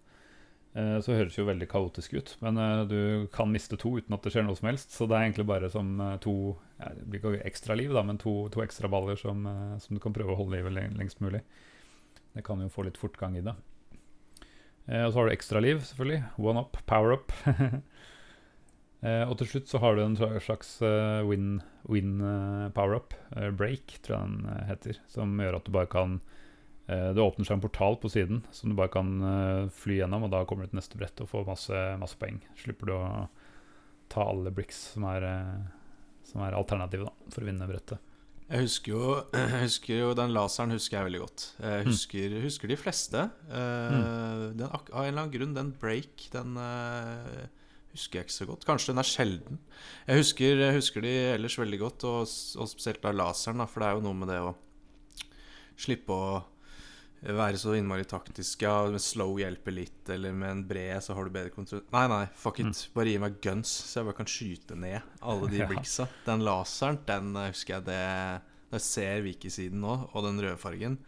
[1.02, 2.98] Så høres jo veldig kaotisk ut, men eh, du
[3.34, 4.92] kan miste to uten at det skjer noe som helst.
[4.94, 6.34] Så det er egentlig bare som eh, to
[6.78, 10.00] Det blir ikke ekstra liv, da, men to, to ekstra baller som, eh, som du
[10.04, 11.42] kan prøve å holde livet leng- lengst mulig.
[12.36, 13.56] Det kan jo få litt fortgang i det.
[14.86, 16.22] Eh, og så har du ekstra liv, selvfølgelig.
[16.38, 17.34] One up, power up.
[19.00, 23.14] Eh, og til slutt så har du en slags eh, win, win eh, power-up,
[23.56, 26.20] break, tror jeg den heter, som gjør at du bare kan
[26.90, 29.12] Det åpner seg en portal på siden som du bare kan
[29.70, 32.40] fly gjennom, og da kommer du til neste brett og får masse, masse poeng.
[32.58, 33.04] Slipper du å
[34.10, 35.22] ta alle bricks som er,
[36.26, 38.02] som er alternativet da, for å vinne brettet.
[38.50, 41.46] Jeg husker jo, jeg husker jo Den laseren husker jeg veldig godt.
[41.62, 43.24] Jeg husker, husker de fleste.
[43.46, 47.46] Eh, den, av en eller annen grunn, den break, den eh,
[47.94, 48.66] husker jeg ikke så godt.
[48.68, 49.60] Kanskje den er sjelden.
[50.06, 52.22] Jeg husker, jeg husker de ellers veldig godt, og,
[52.62, 54.54] og spesielt da laseren, da, for det er jo noe med det å
[55.80, 56.40] slippe å
[57.20, 58.62] være så innmari taktisk.
[58.64, 61.82] Ja, med slow hjelper litt, eller med en bred så har du bedre kontroll.
[61.92, 62.86] Nei, nei, fuck it.
[62.94, 65.60] Bare gi meg guns, så jeg bare kan skyte ned alle de
[66.00, 66.06] Ja.
[66.28, 68.00] Den laseren, den eh, husker jeg det
[68.70, 70.98] Når jeg ser Viki-siden nå, og den røde fargen,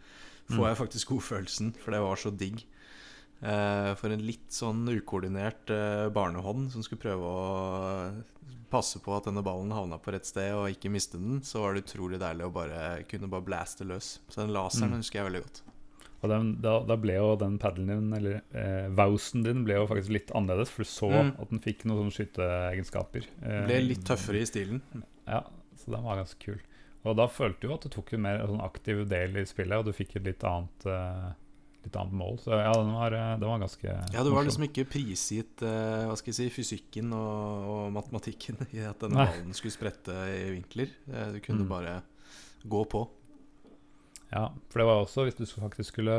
[0.51, 2.65] får jeg faktisk godfølelsen, for det var så digg.
[3.43, 8.23] Eh, for en litt sånn ukoordinert eh, barnehånd som skulle prøve å
[8.73, 11.75] passe på at denne ballen havna på rett sted og ikke miste den, så var
[11.75, 14.15] det utrolig deilig å bare kunne bare blaste løs.
[14.31, 14.97] Så den laseren Mm.
[15.03, 15.61] husker jeg veldig godt.
[16.23, 19.85] Og den, da, da ble jo den paddelen din, eller eh, vausen din, ble jo
[19.91, 21.33] faktisk litt annerledes, for du så Mm.
[21.41, 23.27] at den fikk noen sånne skytteegenskaper.
[23.43, 24.81] Eh, Ble litt tøffere i stilen.
[25.27, 25.43] Ja,
[25.75, 26.61] så den var ganske kul.
[27.03, 29.85] Og da følte du at du tok en mer sånn aktiv del i spillet, og
[29.85, 31.33] du fikk et litt annet, eh,
[31.85, 32.37] litt annet mål.
[32.43, 36.05] Så ja, den var, eh, den var ganske Ja, du var liksom ikke prisgitt uh,
[36.09, 40.47] hva skal jeg si, fysikken og, og matematikken i at denne ballen skulle sprette i
[40.55, 40.93] vinkler.
[41.11, 41.69] Eh, Du kunne Mm.
[41.69, 42.01] bare
[42.67, 43.07] gå på.
[44.33, 46.13] Ja, for det var også hvis du faktisk skulle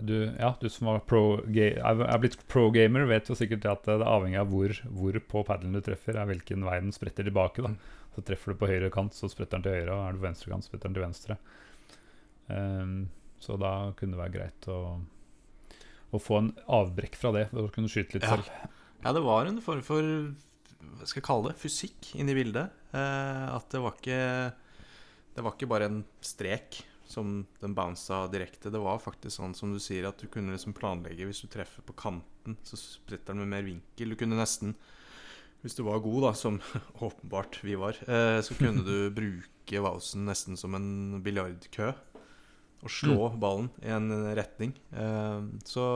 [0.00, 4.06] du, Ja, du som var pro er blitt pro-gamer, vet jo sikkert at det er
[4.08, 7.60] avhengig av hvor, hvor på paddelen du treffer, er hvilken vei den spretter tilbake.
[7.60, 7.76] da Mm.
[8.14, 10.26] Så treffer du på høyre kant, så spretter den til høyre, og er du på
[10.28, 11.36] venstre kant, spretter den til venstre.
[12.52, 13.08] Ehm,
[13.42, 14.78] så da kunne det være greit å,
[16.14, 18.36] å få en avbrekk fra det, for å kunne skyte litt Ja.
[18.38, 18.70] selv.
[19.02, 22.70] Ja, det var en form for hva skal jeg kalle det, fysikk inni bildet.
[22.94, 24.18] Eh, at det var ikke
[25.34, 28.70] Det var ikke bare en strek som den bounsa direkte.
[28.72, 31.82] Det var faktisk sånn som du sier, at du kunne liksom planlegge hvis du treffer
[31.88, 34.12] på kanten, så spretter den med mer vinkel.
[34.12, 34.74] Du kunne nesten
[35.62, 36.56] Hvis du var god, da, som
[37.06, 41.92] åpenbart vi var, eh, så kunne du bruke Wausen nesten som en biljardkø.
[42.82, 44.72] Og slå ballen i en retning.
[44.90, 45.86] Eh, så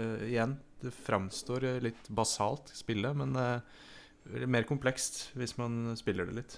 [0.00, 6.38] eh, igjen, det framstår litt basalt spillet, men eh, mer komplekst hvis man spiller det
[6.40, 6.56] litt.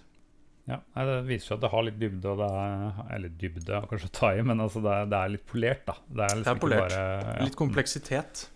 [0.67, 4.09] Ja, Det viser seg at det har litt dybde, og det er Eller dybde kanskje
[4.09, 5.95] å ta i, men altså det, er, det er litt polert, da.
[6.09, 6.87] Det er, liksom Det er polert.
[6.87, 7.45] Bare, ja.
[7.47, 8.47] Litt kompleksitet.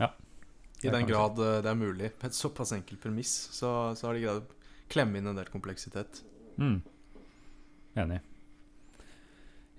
[0.00, 0.08] Ja.
[0.82, 2.10] I den grad eh, det er mulig.
[2.18, 5.52] På et såpass enkelt premiss, så, så har de greid å klemme inn en del
[5.52, 6.24] kompleksitet.
[6.58, 6.80] Mm.
[8.02, 8.18] Enig.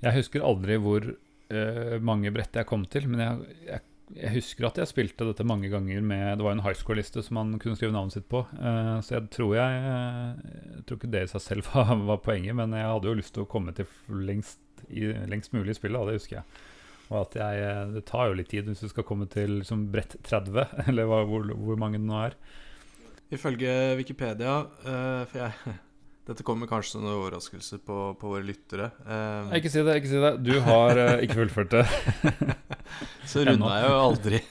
[0.02, 3.84] Jeg husker aldri hvor uh, mange brett jeg kom til, men jeg, jeg,
[4.18, 7.38] jeg husker at jeg spilte dette mange ganger med Det var en high score-liste som
[7.38, 11.24] man kunne skrive navnet sitt på, uh, så jeg tror jeg Jeg tror ikke det
[11.28, 13.90] i seg selv var, var poenget, men jeg hadde jo lyst til å komme til
[14.10, 16.62] lengst, i, lengst mulig i spillet, og det husker jeg.
[17.12, 19.90] Og at jeg eh, Det tar jo litt tid hvis du skal komme til liksom,
[19.94, 22.38] brett 30, eller hvor, hvor mange det nå er.
[23.32, 25.78] Ifølge Wikipedia uh, For jeg
[26.30, 28.92] Dette kommer kanskje som en overraskelse på, på våre lyttere.
[29.08, 30.32] Um, Nei, Ikke si det, ikke si det.
[30.46, 31.86] Du har uh, ikke fullført det.
[33.32, 34.42] så runda jeg jo aldri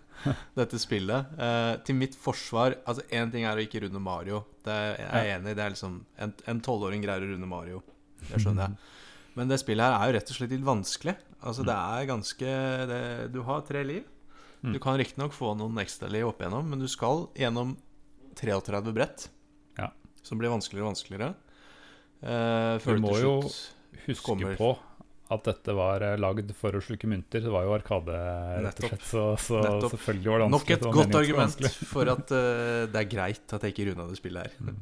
[0.60, 1.34] dette spillet.
[1.34, 4.44] Uh, til mitt forsvar Altså, én ting er å ikke runde Mario.
[4.62, 5.58] Det er, jeg er enig i.
[5.58, 7.82] Det er liksom En tolvåring greier å runde Mario.
[8.22, 8.92] Det skjønner jeg.
[9.36, 11.16] Men det spillet her er jo rett og slett litt vanskelig.
[11.46, 12.52] Altså det er ganske
[12.88, 13.00] det,
[13.34, 14.06] Du har tre liv.
[14.62, 14.72] Mm.
[14.72, 17.74] Du kan riktignok få noen ekstra liv opp igjennom, men du skal gjennom
[18.38, 19.28] 33 brett.
[20.26, 21.30] Som blir vanskeligere og vanskeligere.
[22.26, 23.34] Eh, Du må jo
[24.06, 24.72] huske kommer- på
[25.30, 27.42] at dette var eh, lagd for å slukke mynter.
[27.42, 28.18] Det var jo Arkade,
[28.62, 29.06] rett og slett.
[29.06, 30.52] Så, så selvfølgelig var det vanskelig.
[30.52, 34.18] Nok et godt argument for at uh, det er greit at jeg ikke runda det
[34.20, 34.76] spillet her.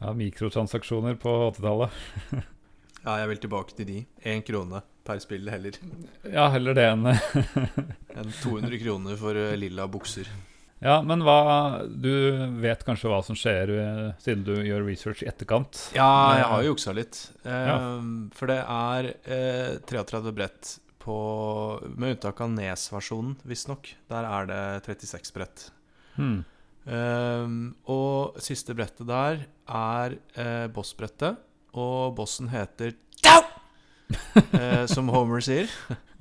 [0.00, 2.00] Ja, Mikrotransaksjoner på 80-tallet.
[3.00, 3.98] Ja, jeg vil tilbake til de.
[4.28, 5.72] Én krone per spill heller
[6.28, 7.06] Ja, heller det enn
[8.20, 10.28] enn 200 kroner for lilla bukser.
[10.80, 12.08] Ja, men hva Du
[12.62, 15.90] vet kanskje hva som skjer eh, siden du gjør research i etterkant?
[15.96, 16.06] Ja,
[16.38, 17.18] jeg Eh, har jo juksa litt.
[17.44, 17.74] Eh, Ja.
[18.36, 21.16] For det er eh, 33 brett på
[21.96, 23.92] Med unntak av Nes-versjonen, visstnok.
[24.08, 25.70] Der er det 36 brett.
[26.16, 26.42] Hmm.
[26.88, 30.16] Ehm, og siste brettet der er
[30.72, 31.36] boss-brettet,
[31.76, 32.96] og bossen heter!
[34.52, 35.70] Eh, som Homer sier.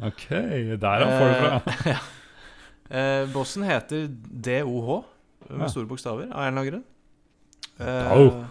[0.06, 1.96] Ok, der får du fra.
[2.90, 3.26] Eh, ja.
[3.34, 5.04] Bossen heter DOH,
[5.50, 5.68] med Ja.
[5.70, 6.84] store bokstaver, av en eller annen grunn.
[7.80, 8.46] Eh,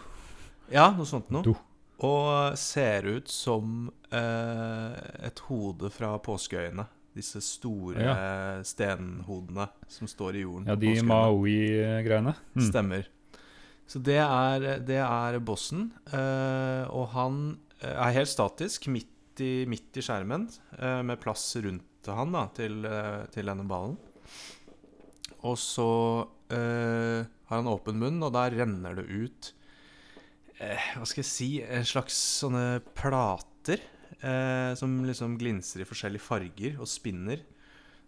[0.73, 1.43] ja, noe sånt noe.
[1.45, 1.57] Do.
[2.07, 4.95] Og ser ut som eh,
[5.27, 6.87] et hode fra påskeøyene.
[7.19, 10.69] Disse store stenhodene som står i jorden.
[10.71, 10.93] Ja, de.
[11.03, 12.35] Maui-greiene.
[12.55, 12.63] Mm.
[12.69, 13.09] Stemmer.
[13.89, 15.89] Så det er, det er bossen.
[16.13, 20.49] eh, og han eh, er helt statisk midt i, midt i skjermen,
[20.79, 22.87] eh, med plass rundt han da, til,
[23.35, 23.97] til denne ballen.
[25.47, 25.91] Og så
[26.51, 29.53] eh, har han åpen munn, og der renner det ut
[30.59, 33.85] eh, Hva skal jeg si En slags sånne plater
[34.21, 37.45] eh, som liksom glinser i forskjellige farger og spinner.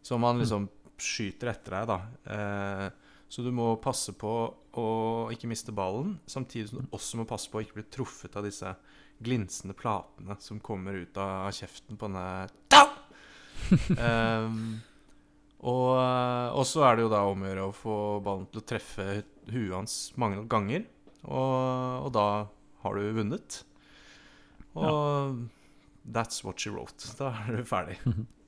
[0.02, 0.68] Som han liksom
[1.00, 1.98] skyter etter deg, da.
[2.34, 4.32] Eh, så du må passe på
[4.80, 4.88] å
[5.30, 8.46] ikke miste ballen, samtidig som du også må passe på å ikke bli truffet av
[8.46, 8.72] disse
[9.22, 12.88] glinsende platene som kommer ut av kjeften på denne Tau!
[15.61, 15.92] Og,
[16.57, 19.07] og så er det jo da om å gjøre å få ballen til å treffe
[19.51, 20.87] huet hans mange ganger.
[21.29, 22.27] Og, og da
[22.85, 23.62] har du vunnet.
[24.73, 25.49] Og
[26.09, 27.12] that's what she wrote.
[27.18, 27.99] Da er du ferdig.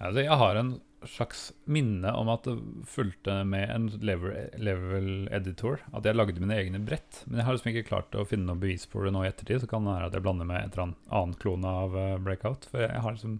[0.00, 0.70] Altså, jeg har en
[1.08, 2.54] slags minne om at det
[2.88, 5.82] fulgte med en level, level editor.
[5.96, 7.22] At jeg lagde mine egne brett.
[7.26, 9.60] Men jeg har liksom ikke klart å finne noe bevis på det nå i ettertid.
[9.62, 12.68] Så kan det være at jeg blander med et eller annet klone av eh, Breakout.
[12.72, 13.36] For jeg har liksom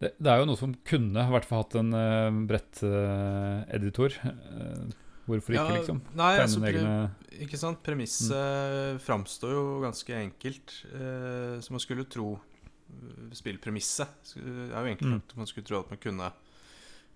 [0.00, 4.14] det, det er jo noe som kunne i hvert fall hatt en uh, bretteditor.
[5.28, 6.02] hvorfor ikke, Ja, liksom?
[6.16, 7.82] Nei, altså, pre ikke sant?
[7.84, 10.76] Premisset framstår jo ganske enkelt.
[10.94, 15.16] uh, så man skulle tro eh, Spillpremisset det er jo enkelt Mm.
[15.20, 16.30] at Man skulle tro at man kunne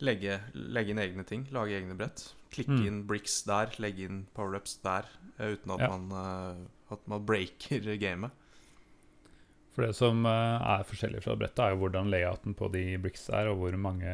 [0.03, 1.47] legge, legge inn egne ting.
[1.55, 2.33] Lage egne brett.
[2.53, 2.87] Klikke Mm.
[2.87, 5.07] inn bricks der, legge inn power-ups der.
[5.39, 5.89] eh, uten at, Ja.
[5.97, 8.31] man, eh, at man breaker gamet.
[9.73, 13.29] For det som eh, er forskjellig fra brettet, er jo hvordan layouten på de bricks
[13.33, 14.09] er, og hvor mange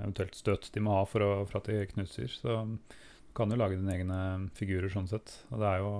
[0.00, 2.32] eventuelt støt de må ha for, å, for at de knuser.
[2.32, 4.20] Så du kan jo lage dine egne
[4.56, 5.42] figurer sånn sett.
[5.52, 5.92] Og det er jo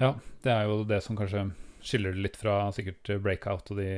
[0.00, 0.14] Ja,
[0.46, 1.50] det er jo det som kanskje
[1.84, 3.90] skiller det litt fra sikkert breakout og de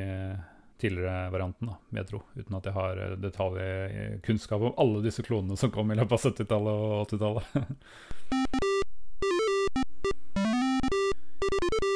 [0.82, 2.22] tidligere variantene, da, jeg tro.
[2.34, 6.32] Uten at jeg har eh, detaljkunnskap om alle disse klonene som kom i løpet av
[6.32, 8.40] 70-tallet og 80-tallet.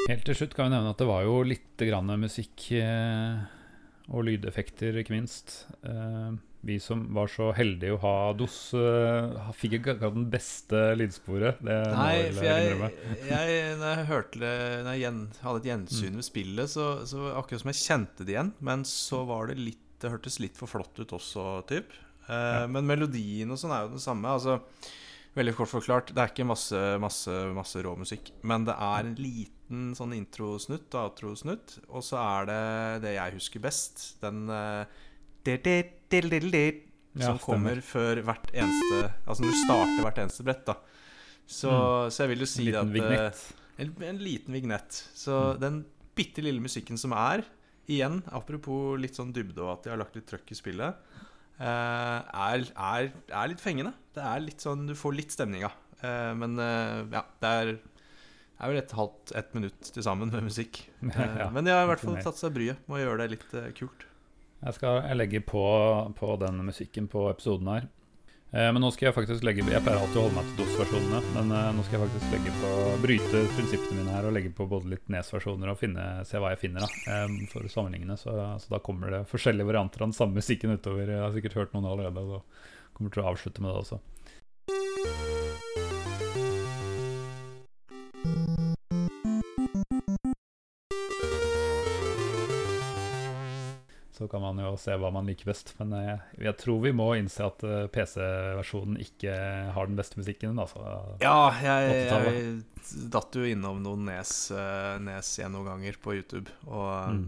[0.07, 3.41] Helt til slutt kan vi nevne at det var jo litt grann musikk eh,
[4.07, 5.65] og lydeffekter, ikke minst.
[5.83, 10.83] Eh, vi som var så heldige å ha DOS, eh, fikk ikke akkurat den beste
[10.99, 11.59] lydsporet.
[11.63, 12.77] Det Nei, for jeg,
[13.31, 17.31] jeg Når jeg hørte Når jeg gjen, hadde et gjensyn med ved spillet, så, så
[17.39, 18.53] akkurat som jeg kjente det igjen.
[18.67, 21.95] Men så var det litt Det hørtes litt for flott ut også, typ.
[22.27, 22.63] Eh.
[22.71, 24.35] Men melodien og sånn er jo den samme.
[24.39, 24.61] Altså
[25.37, 28.31] Veldig kort forklart, det er ikke masse, masse, masse rå musikk.
[28.49, 31.75] Men det er en liten sånn introsnutt og outrosnutt.
[31.93, 32.61] Og så er det
[33.05, 34.07] det jeg husker best.
[34.23, 34.87] Den eh,
[37.21, 40.75] som kommer før hvert eneste Altså når du starter hvert eneste brett, da.
[41.47, 41.71] Så,
[42.11, 43.45] så jeg vil jo En si liten at liten vignett.
[43.79, 45.03] en, en liten vignett.
[45.15, 45.61] Så Mm.
[45.63, 45.79] den
[46.17, 47.45] bitte lille musikken som er,
[47.89, 51.36] igjen, apropos litt sånn dybde og at de har lagt litt trøkk i spillet, eh,
[51.65, 53.95] er, er, er litt fengende.
[54.17, 55.71] Det er litt sånn Du får litt stemninga.
[56.03, 57.71] Uh, men eh, ja, det er,
[58.61, 60.83] er vel et halvt ett minutt til sammen med musikk.
[61.07, 63.31] Eh, Ja, men de har i hvert fall tatt seg bryet med å gjøre det
[63.37, 64.05] litt eh, kult.
[64.61, 65.63] Jeg skal legge på,
[66.17, 67.89] på den musikken på episoden her.
[68.57, 71.19] Eh, men nå skal jeg faktisk legge Jeg pleier alltid å holde meg til DOS-versjonene,
[71.35, 72.71] men eh, nå skal jeg faktisk legge på
[73.03, 76.63] bryte prinsippene mine her og legge på både litt Nes-versjoner og finne, se hva jeg
[76.65, 78.17] finner da for for sammenligne.
[78.21, 81.13] Så, så da kommer det forskjellige varianter av den samme musikken utover.
[81.13, 84.01] Jeg har sikkert hørt noen allerede, og kommer til å avslutte med det også.
[94.33, 95.75] Kan man jo se hva man liker best.
[95.79, 99.35] Men jeg, jeg tror vi må innse at eh, PC-versjonen ikke
[99.77, 100.57] har den beste musikken.
[100.63, 100.81] Altså.
[101.21, 107.27] Ja, jeg, jeg datt jo innom noen Nes, eh, Nes gjennomganger på YouTube, og Mm.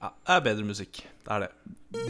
[0.00, 1.00] ja, det er bedre musikk.
[1.24, 1.50] Det er det.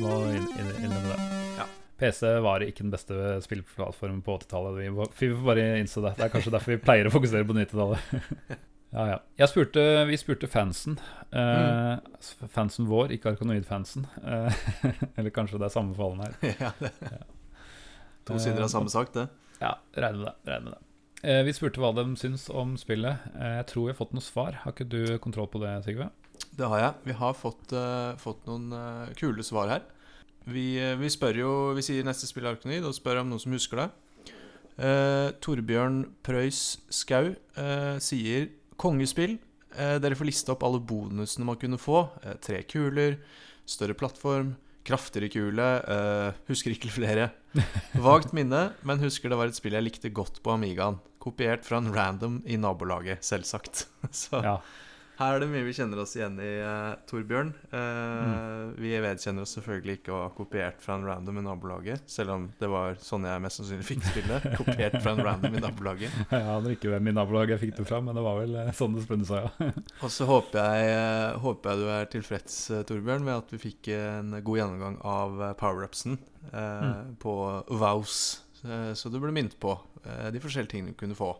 [0.02, 1.28] Må inn- inn- innrømme det.
[1.60, 1.68] Ja.
[2.00, 4.78] PC var ikke den beste spillplattformen på 80-tallet.
[4.80, 6.14] Vi, vi får bare innse det.
[6.18, 8.58] Det er kanskje derfor vi pleier å fokusere på 90-tallet.
[8.90, 9.18] ja, ja.
[9.38, 10.96] Jeg spurte, vi spurte fansen.
[11.30, 11.98] Eh,
[12.50, 14.06] Fansen vår, ikke Arkanoid-fansen.
[14.18, 14.62] Eh,
[15.16, 16.56] eller kanskje det er samme forholdene her.
[16.64, 16.90] ja, det.
[18.26, 19.28] To sider av samme sak, det.
[19.60, 20.34] Ja, regner med det.
[20.50, 20.82] Regner med det.
[21.20, 23.30] Eh, vi spurte hva de syns om spillet.
[23.36, 24.58] Eh, jeg tror vi har fått noe svar.
[24.64, 26.10] Har ikke du kontroll på det, Sigve?
[26.56, 27.00] Det har jeg.
[27.12, 29.82] Vi har fått, uh, fått noen uh, kule svar her.
[30.50, 33.42] Vi, uh, vi spør jo Vi sier neste spill er Arkonid, og spør om noen
[33.42, 33.90] som husker det.
[34.80, 38.46] Eh, Torbjørn Preus Skau eh, sier
[38.80, 39.36] kongespill.
[39.76, 42.06] Eh, dere får liste opp alle bonusene man kunne få.
[42.24, 43.18] Eh, tre kuler,
[43.68, 44.54] større plattform,
[44.88, 45.68] kraftigere kule.
[45.84, 47.30] Eh, husker ikke flere.
[48.06, 50.98] Vagt minne, men husker det var et spill jeg likte godt på Amigaen.
[51.20, 53.84] Kopiert fra en random i nabolaget, selvsagt.
[54.24, 54.58] Så Ja.
[55.20, 57.50] Her er det mye vi kjenner oss igjen i, uh, Torbjørn.
[57.72, 57.78] Uh,
[58.20, 58.74] Mm.
[58.80, 62.46] Vi vedkjenner oss selvfølgelig ikke å ha kopiert fra en random i nabolaget, selv om
[62.60, 64.46] det var sånn jeg mest sannsynlig fikk spillet.
[64.60, 66.14] kopiert fra en random i nabolaget.
[66.32, 68.70] Jeg aner ikke hvem i nabolaget jeg fikk det fra, men det var vel uh,
[68.76, 69.70] sånn det spunnet seg, ja.
[70.06, 74.32] Og så håper jeg, håper jeg du er tilfreds, Torbjørn, med at vi fikk en
[74.40, 76.18] god gjennomgang av power-upsen
[76.50, 77.16] Mm.
[77.20, 77.32] på
[77.68, 78.14] Vows.
[78.96, 79.74] Så du ble minnet på
[80.32, 81.34] de forskjellige tingene du kunne få.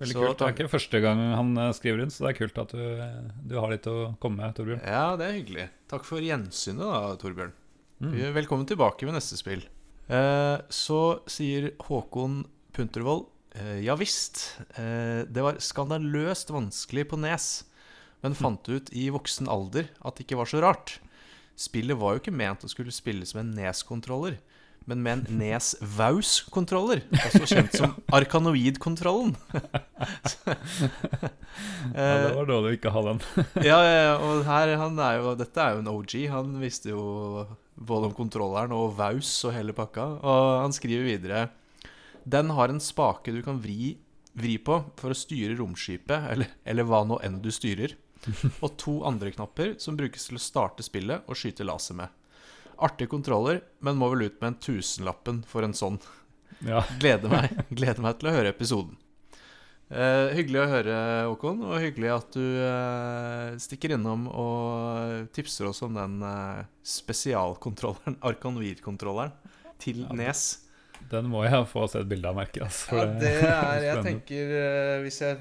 [0.00, 0.38] Veldig Så kult.
[0.38, 2.82] Det er ikke første gang han eh, skriver inn, så det er kult at du,
[3.48, 4.82] du har litt å komme med, Torbjørn.
[4.84, 5.70] Ja, det er hyggelig.
[5.88, 7.54] Takk for gjensynet, da, Torbjørn.
[8.04, 8.12] Mm.
[8.36, 9.64] Velkommen tilbake med neste spill.
[10.12, 12.44] Eh, så sier Håkon
[12.76, 13.24] Puntervold
[13.58, 14.60] eh, Ja visst.
[14.78, 17.64] Eh, det var skandaløst vanskelig på Nes,
[18.22, 20.98] men fant ut i voksen alder at det ikke var så rart.
[21.56, 24.36] Spillet var jo ikke ment å skulle spilles med en Nes-kontroller,
[24.86, 29.34] men med en Nes Vaus-kontroller, også kjent som Arkanoid-kontrollen.
[31.96, 33.20] Ja, det var dårlig å ikke ha den.
[33.64, 33.76] ja,
[34.20, 36.14] og her, han er jo, dette er jo en OG.
[36.28, 37.04] Han visste jo
[37.74, 40.04] både om kontrolleren og Vaus og hele pakka.
[40.20, 41.46] Og han skriver videre
[42.28, 43.94] Den har en spake du kan vri,
[44.36, 47.96] vri på for å styre romskipet, eller, eller hva nå enn du styrer.
[48.60, 52.12] Og to andre knapper som brukes til å starte spillet og skyte laser med.
[52.82, 55.98] Artig kontroller, men må vel ut med en tusenlappen for en sånn.
[56.66, 56.82] Ja.
[57.00, 58.96] Gleder meg, gleder meg til å høre episoden.
[59.86, 60.94] Eh, hyggelig å høre,
[61.30, 68.18] Håkon, og hyggelig at du eh, stikker innom og tipser oss om den eh, spesialkontrolleren,
[68.26, 69.36] Arkanoid-kontrolleren,
[69.78, 70.46] til Ja, Nes.
[71.06, 74.54] Den må jeg få se et bilde av, merker Altså, Ja, det er Jeg tenker
[74.58, 75.36] eh, Hvis jeg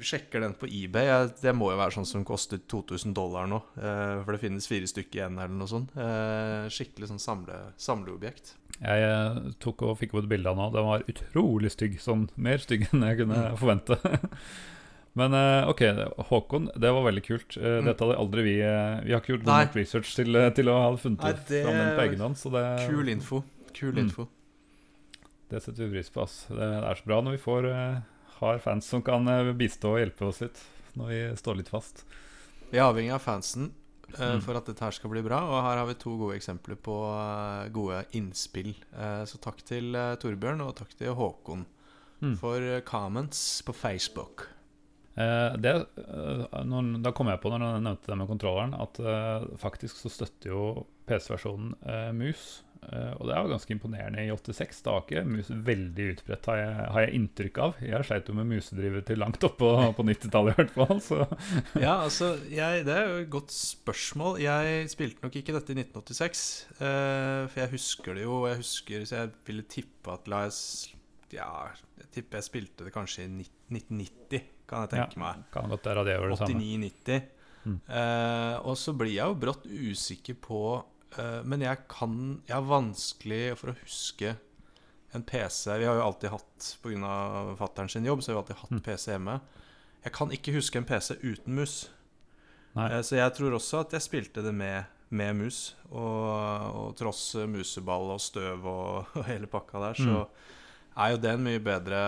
[0.00, 3.60] sjekker den på eBay Det må jo være sånn som koster 2000 dollar nå.
[3.76, 5.90] eh, for det finnes fire stykker igjen, eller noe sånt.
[5.96, 8.54] Eh, skikkelig sånn samle, samleobjekt.
[8.80, 10.72] Jeg tok og fikk opp et bilde av den nå.
[10.74, 12.00] Den var utrolig stygg.
[12.02, 13.56] Sånn mer stygg enn jeg kunne Mm.
[13.60, 13.98] forvente.
[15.14, 15.82] Men eh, OK,
[16.30, 17.56] Håkon, det var veldig kult.
[17.60, 17.84] Mm.
[17.84, 21.20] Dette hadde aldri vi Vi har ikke gjort nok research til, til å ha funnet
[21.22, 23.42] Nei, det- fram den på egen hånd, så det, Kul info.
[23.74, 23.98] Kul Mm.
[24.08, 24.28] info.
[25.52, 26.22] det setter vi pris på.
[26.22, 26.46] Ass.
[26.48, 27.66] Det, er så bra når vi får,
[28.42, 30.60] har fans som kan eh, bistå og hjelpe oss litt
[30.98, 32.02] når vi står litt fast.
[32.72, 33.70] Vi er avhengig av fansen
[34.12, 34.42] Mm.
[34.44, 35.38] for at dette her skal bli bra.
[35.48, 38.74] Og her har vi to gode eksempler på uh, gode innspill.
[38.92, 41.62] Uh, så takk til Torbjørn, og takk til Håkon
[42.20, 42.34] Mm.
[42.36, 44.44] for comments på Facebook.
[45.16, 49.00] Det, når, da kom jeg på når jeg nevnte det med kontrolleren, at
[49.58, 50.60] faktisk så støtter jo
[51.08, 51.72] PC-versjonen
[52.14, 52.44] mus.
[52.82, 54.80] Eh, og det er jo ganske imponerende i 86.
[54.82, 57.76] Det var ikke mus veldig utbredt, har jeg, har jeg inntrykk av.
[57.86, 61.02] Jeg sleit jo med musedriver til langt oppe på, på 90-tallet i hvert fall.
[61.04, 61.20] Så
[61.78, 64.40] Ja, altså, jeg, Det er jo et godt spørsmål.
[64.42, 66.42] Jeg spilte nok ikke dette i 1986.
[66.80, 68.40] Uh, for jeg husker det jo.
[68.50, 70.58] Jeg husker, Så jeg ville tippe at la jeg
[71.38, 71.52] Ja,
[72.00, 75.46] jeg tipper jeg spilte det kanskje i 1990, kan jeg tenke meg.
[75.54, 76.66] kan godt være det gjør det samme.
[76.66, 77.22] 89-90.
[77.62, 77.78] Mm.
[77.86, 80.91] Uh, og så blir jeg jo brått usikker på eh,
[81.44, 82.12] Men jeg kan
[82.48, 84.36] Jeg har vanskelig for å huske
[85.12, 87.56] en PC Vi har jo alltid hatt, pga.
[87.58, 88.80] fatter'n sin jobb, så har vi alltid hatt Mm.
[88.86, 89.40] PC hjemme.
[90.04, 91.74] Jeg kan ikke huske en PC uten mus.
[92.74, 92.86] Nei.
[92.92, 95.74] Eh, så jeg tror også at jeg spilte det med, med mus.
[95.90, 96.24] Og,
[96.80, 100.22] og tross museball og støv og, og hele pakka der, så
[100.96, 102.00] er jo det en mye bedre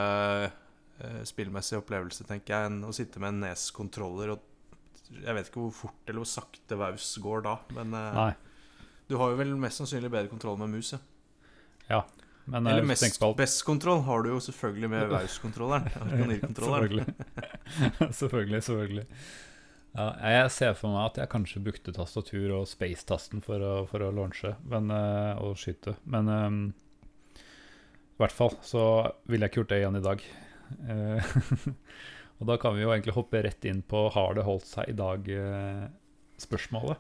[0.49, 4.33] eh, spillmessig opplevelse, tenker jeg, enn å sitte med en Nes-kontroller.
[4.35, 8.33] Og jeg vet ikke hvor fort eller hvor sakte Vaus går da, men eh, Nei,
[9.09, 10.95] du har jo vel mest sannsynlig bedre kontroll med mus.
[11.89, 12.05] Ja.
[12.45, 15.91] men eh, Eller mest, tenker best kontroll har du jo selvfølgelig med Vaus-kontrolleren.
[16.55, 17.07] Selvfølgelig.
[18.21, 19.07] selvfølgelig, selvfølgelig.
[19.95, 24.09] Ja, jeg ser for meg at jeg kanskje brukte tastatur og space-tasten for for å
[24.11, 25.95] launche men, eh, og skyte.
[26.11, 26.65] Men um,
[28.15, 30.19] i hvert fall så ville jeg ikke gjort det igjen i dag.
[30.91, 31.23] Eh,
[32.39, 34.99] og da kan vi jo egentlig hoppe rett inn på 'har det holdt seg i
[34.99, 36.97] dag'-spørsmålet.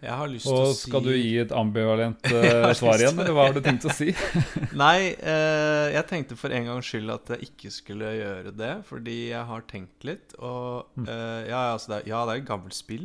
[0.00, 3.18] Jeg har lyst til å og si skal du gi et ambivalent eh, svar igjen,
[3.20, 4.14] eller hva har du tenkt å si?
[4.82, 9.16] Nei, eh, jeg tenkte for en gangs skyld at jeg ikke skulle gjøre det, fordi
[9.34, 10.32] jeg har tenkt litt.
[10.40, 11.04] Og Mm.
[11.04, 13.04] eh, ja, altså det er, ja, det er et gammelt spill,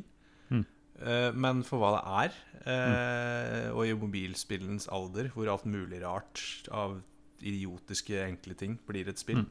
[0.53, 0.63] Mm.
[1.03, 3.75] eh, men for hva det er, mm.
[3.75, 6.41] og i mobilspillens alder, hvor alt mulig rart
[6.71, 6.95] av
[7.45, 9.43] idiotiske, enkle ting blir et spill.
[9.43, 9.49] Mm.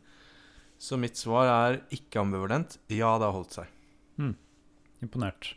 [0.81, 2.79] Så mitt svar er ikke ambivalent.
[2.91, 3.69] Ja, det har holdt seg.
[5.05, 5.53] Imponert.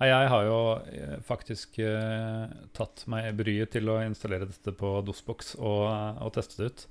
[0.00, 0.58] Nei, jeg har jo
[0.96, 5.82] eh, faktisk uh, tatt meg bryet til å installere dette på DOSBox og,
[6.24, 6.84] og teste det ut.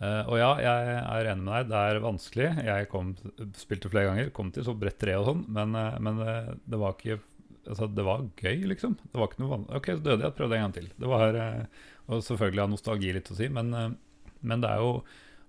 [0.00, 2.48] Uh, og ja, jeg er enig med deg, det er vanskelig.
[2.66, 3.12] Jeg kom,
[3.60, 6.80] spilte flere ganger, kom til så bredt tre og sånn, men, uh, men eh, det
[6.82, 7.20] var ikke
[7.68, 8.94] Altså, det var gøy, liksom.
[8.98, 9.74] Det var ikke noe vanlig.
[9.76, 10.86] OK, så døde jeg, prøvde en gang til.
[10.96, 14.80] Det var, eh, og selvfølgelig har nostalgi litt å si, men, eh, men det er
[14.80, 14.94] jo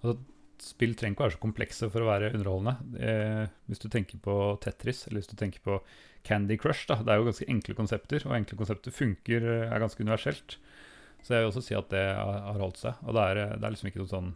[0.01, 0.15] altså,
[0.61, 2.99] Spill trenger ikke være så komplekse for å være underholdende.
[3.01, 5.79] Eh, hvis du tenker på Tetris, eller hvis du tenker på
[6.27, 6.99] Candy Crush, da.
[7.01, 10.59] Det er jo ganske enkle konsepter, og enkle konsepter funker, eh, er ganske universelt.
[11.21, 13.01] Så jeg vil også si at det har holdt seg.
[13.07, 14.31] Og det er, eh, det er liksom ikke noe sånn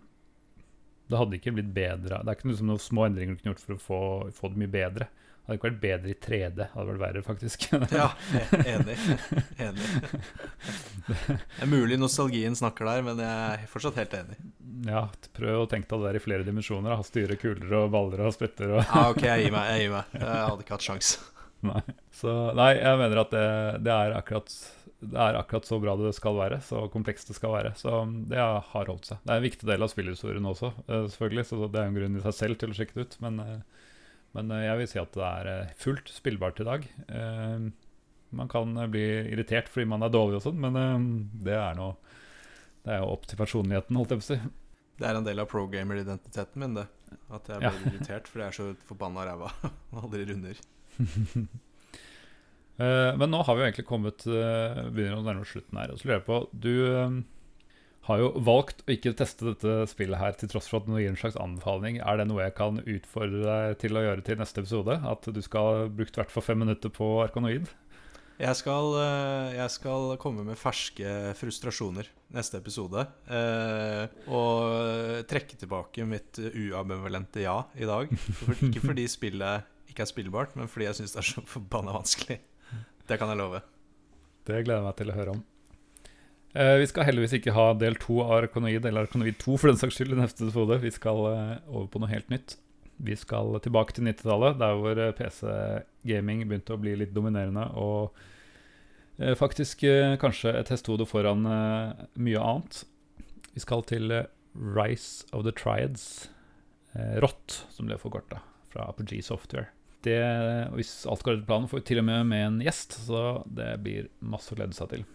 [1.05, 2.17] Det hadde ikke blitt bedre.
[2.17, 3.99] Det er ikke liksom noen små endringer du kunne gjort for å få,
[4.33, 5.05] få det mye bedre.
[5.45, 6.55] Hadde ikke vært bedre i 3D.
[6.57, 7.67] Det hadde vært verre, faktisk.
[7.93, 8.95] Ja, e- enig.
[9.67, 9.89] enig.
[11.05, 14.37] Det er mulig nostalgien snakker der, men jeg er fortsatt helt enig.
[14.89, 15.03] ja,
[15.37, 16.95] prøv å tenke deg det der i flere dimensjoner.
[16.95, 17.05] Da.
[17.05, 19.69] Styre kuler og baller og spretter og Ja, ok, jeg gir meg.
[19.69, 20.15] Jeg, gir meg.
[20.17, 21.13] jeg hadde ikke hatt sjans.
[21.69, 21.81] Nei.
[22.13, 23.45] Så nei, jeg mener at det,
[23.85, 24.51] det, er akkurat,
[25.01, 26.59] det er akkurat så bra det skal være.
[26.65, 27.71] Så komplekst det skal være.
[27.79, 29.21] Så det har holdt seg.
[29.23, 31.47] Det er en viktig del av spillhistorien også, eh, selvfølgelig.
[31.49, 33.17] Så det er en grunn i seg selv til å sjekke det ut.
[33.25, 33.84] Men, eh,
[34.35, 36.85] men eh, jeg vil si at det er eh, fullt spillbart i dag.
[37.07, 37.65] Eh,
[38.35, 40.75] Man kan bli irritert fordi man er dårlig og sånn, men
[41.45, 41.93] det er noe
[42.83, 44.39] Det er jo opp til personligheten, holdt jeg på å si.
[44.99, 46.83] Det er en del av progamer-identiteten min, det.
[47.33, 47.69] At jeg Ja.
[47.71, 49.49] blir irritert fordi jeg er så forbanna ræva
[49.93, 50.59] og aldri runder.
[52.77, 55.93] Men nå har vi egentlig kommet begynner å nærme oss slutten her.
[55.93, 56.73] Og så lurer jeg på Du
[58.05, 61.09] har jo valgt å ikke teste dette spillet her til tross for at det gir
[61.09, 61.97] en slags anbefaling.
[62.05, 64.99] Er det noe jeg kan utfordre deg til å gjøre til neste episode?
[65.09, 67.71] At du skal ha brukt i hvert fall fem minutter på Arkanoid?
[68.35, 73.07] Jeg skal, eh, jeg skal komme med ferske frustrasjoner neste episode.
[73.31, 78.11] eh, og trekke tilbake mitt uambivalente ja i dag.
[78.59, 82.41] Ikke fordi spillet ikke er spillbart, men fordi jeg syns det er så forbanna vanskelig.
[83.07, 83.63] Det kan jeg love.
[84.45, 85.43] Det gleder jeg meg til å høre om.
[86.55, 89.79] Eh, vi skal heldigvis ikke ha del to av Arkanoid, eller Arkanoid 2 for den
[89.79, 90.77] saks skyld, i neste episode.
[90.79, 92.55] Vi skal eh, over på noe helt nytt.
[93.03, 97.67] Vi skal tilbake til 90-tallet, der hvor eh, PC-gaming begynte å bli litt dominerende.
[97.75, 98.15] Og
[99.39, 99.85] faktisk
[100.19, 102.81] kanskje et hestehode foran mye annet.
[103.55, 104.11] Vi skal til
[104.51, 106.27] Rise of the Triads.
[107.23, 108.41] ROT, som ble forkorta,
[108.73, 109.69] fra Apogee Software.
[110.03, 110.19] Det,
[110.75, 113.71] hvis alt går etter planen, får vi til og med med en gjest, så det
[113.87, 115.07] blir masse å glede seg til.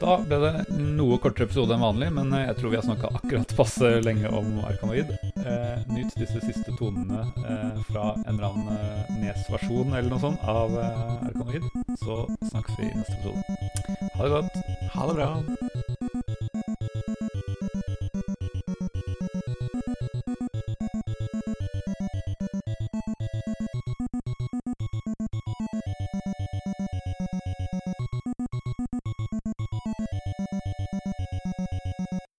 [0.00, 3.10] Da ble det noe kortere episode enn vanlig, men eh, jeg tror vi har snakka
[3.18, 5.10] akkurat passe lenge om Arkanoid.
[5.40, 10.44] Eh, nyt disse siste tonene eh, fra en eller annen eh, Nes-versjon eller noe sånt
[10.46, 11.66] av eh, Arkanoid.
[12.04, 13.42] Så snakkes vi i neste episode.
[14.16, 14.62] Ha det godt.
[14.94, 15.30] Ha det bra.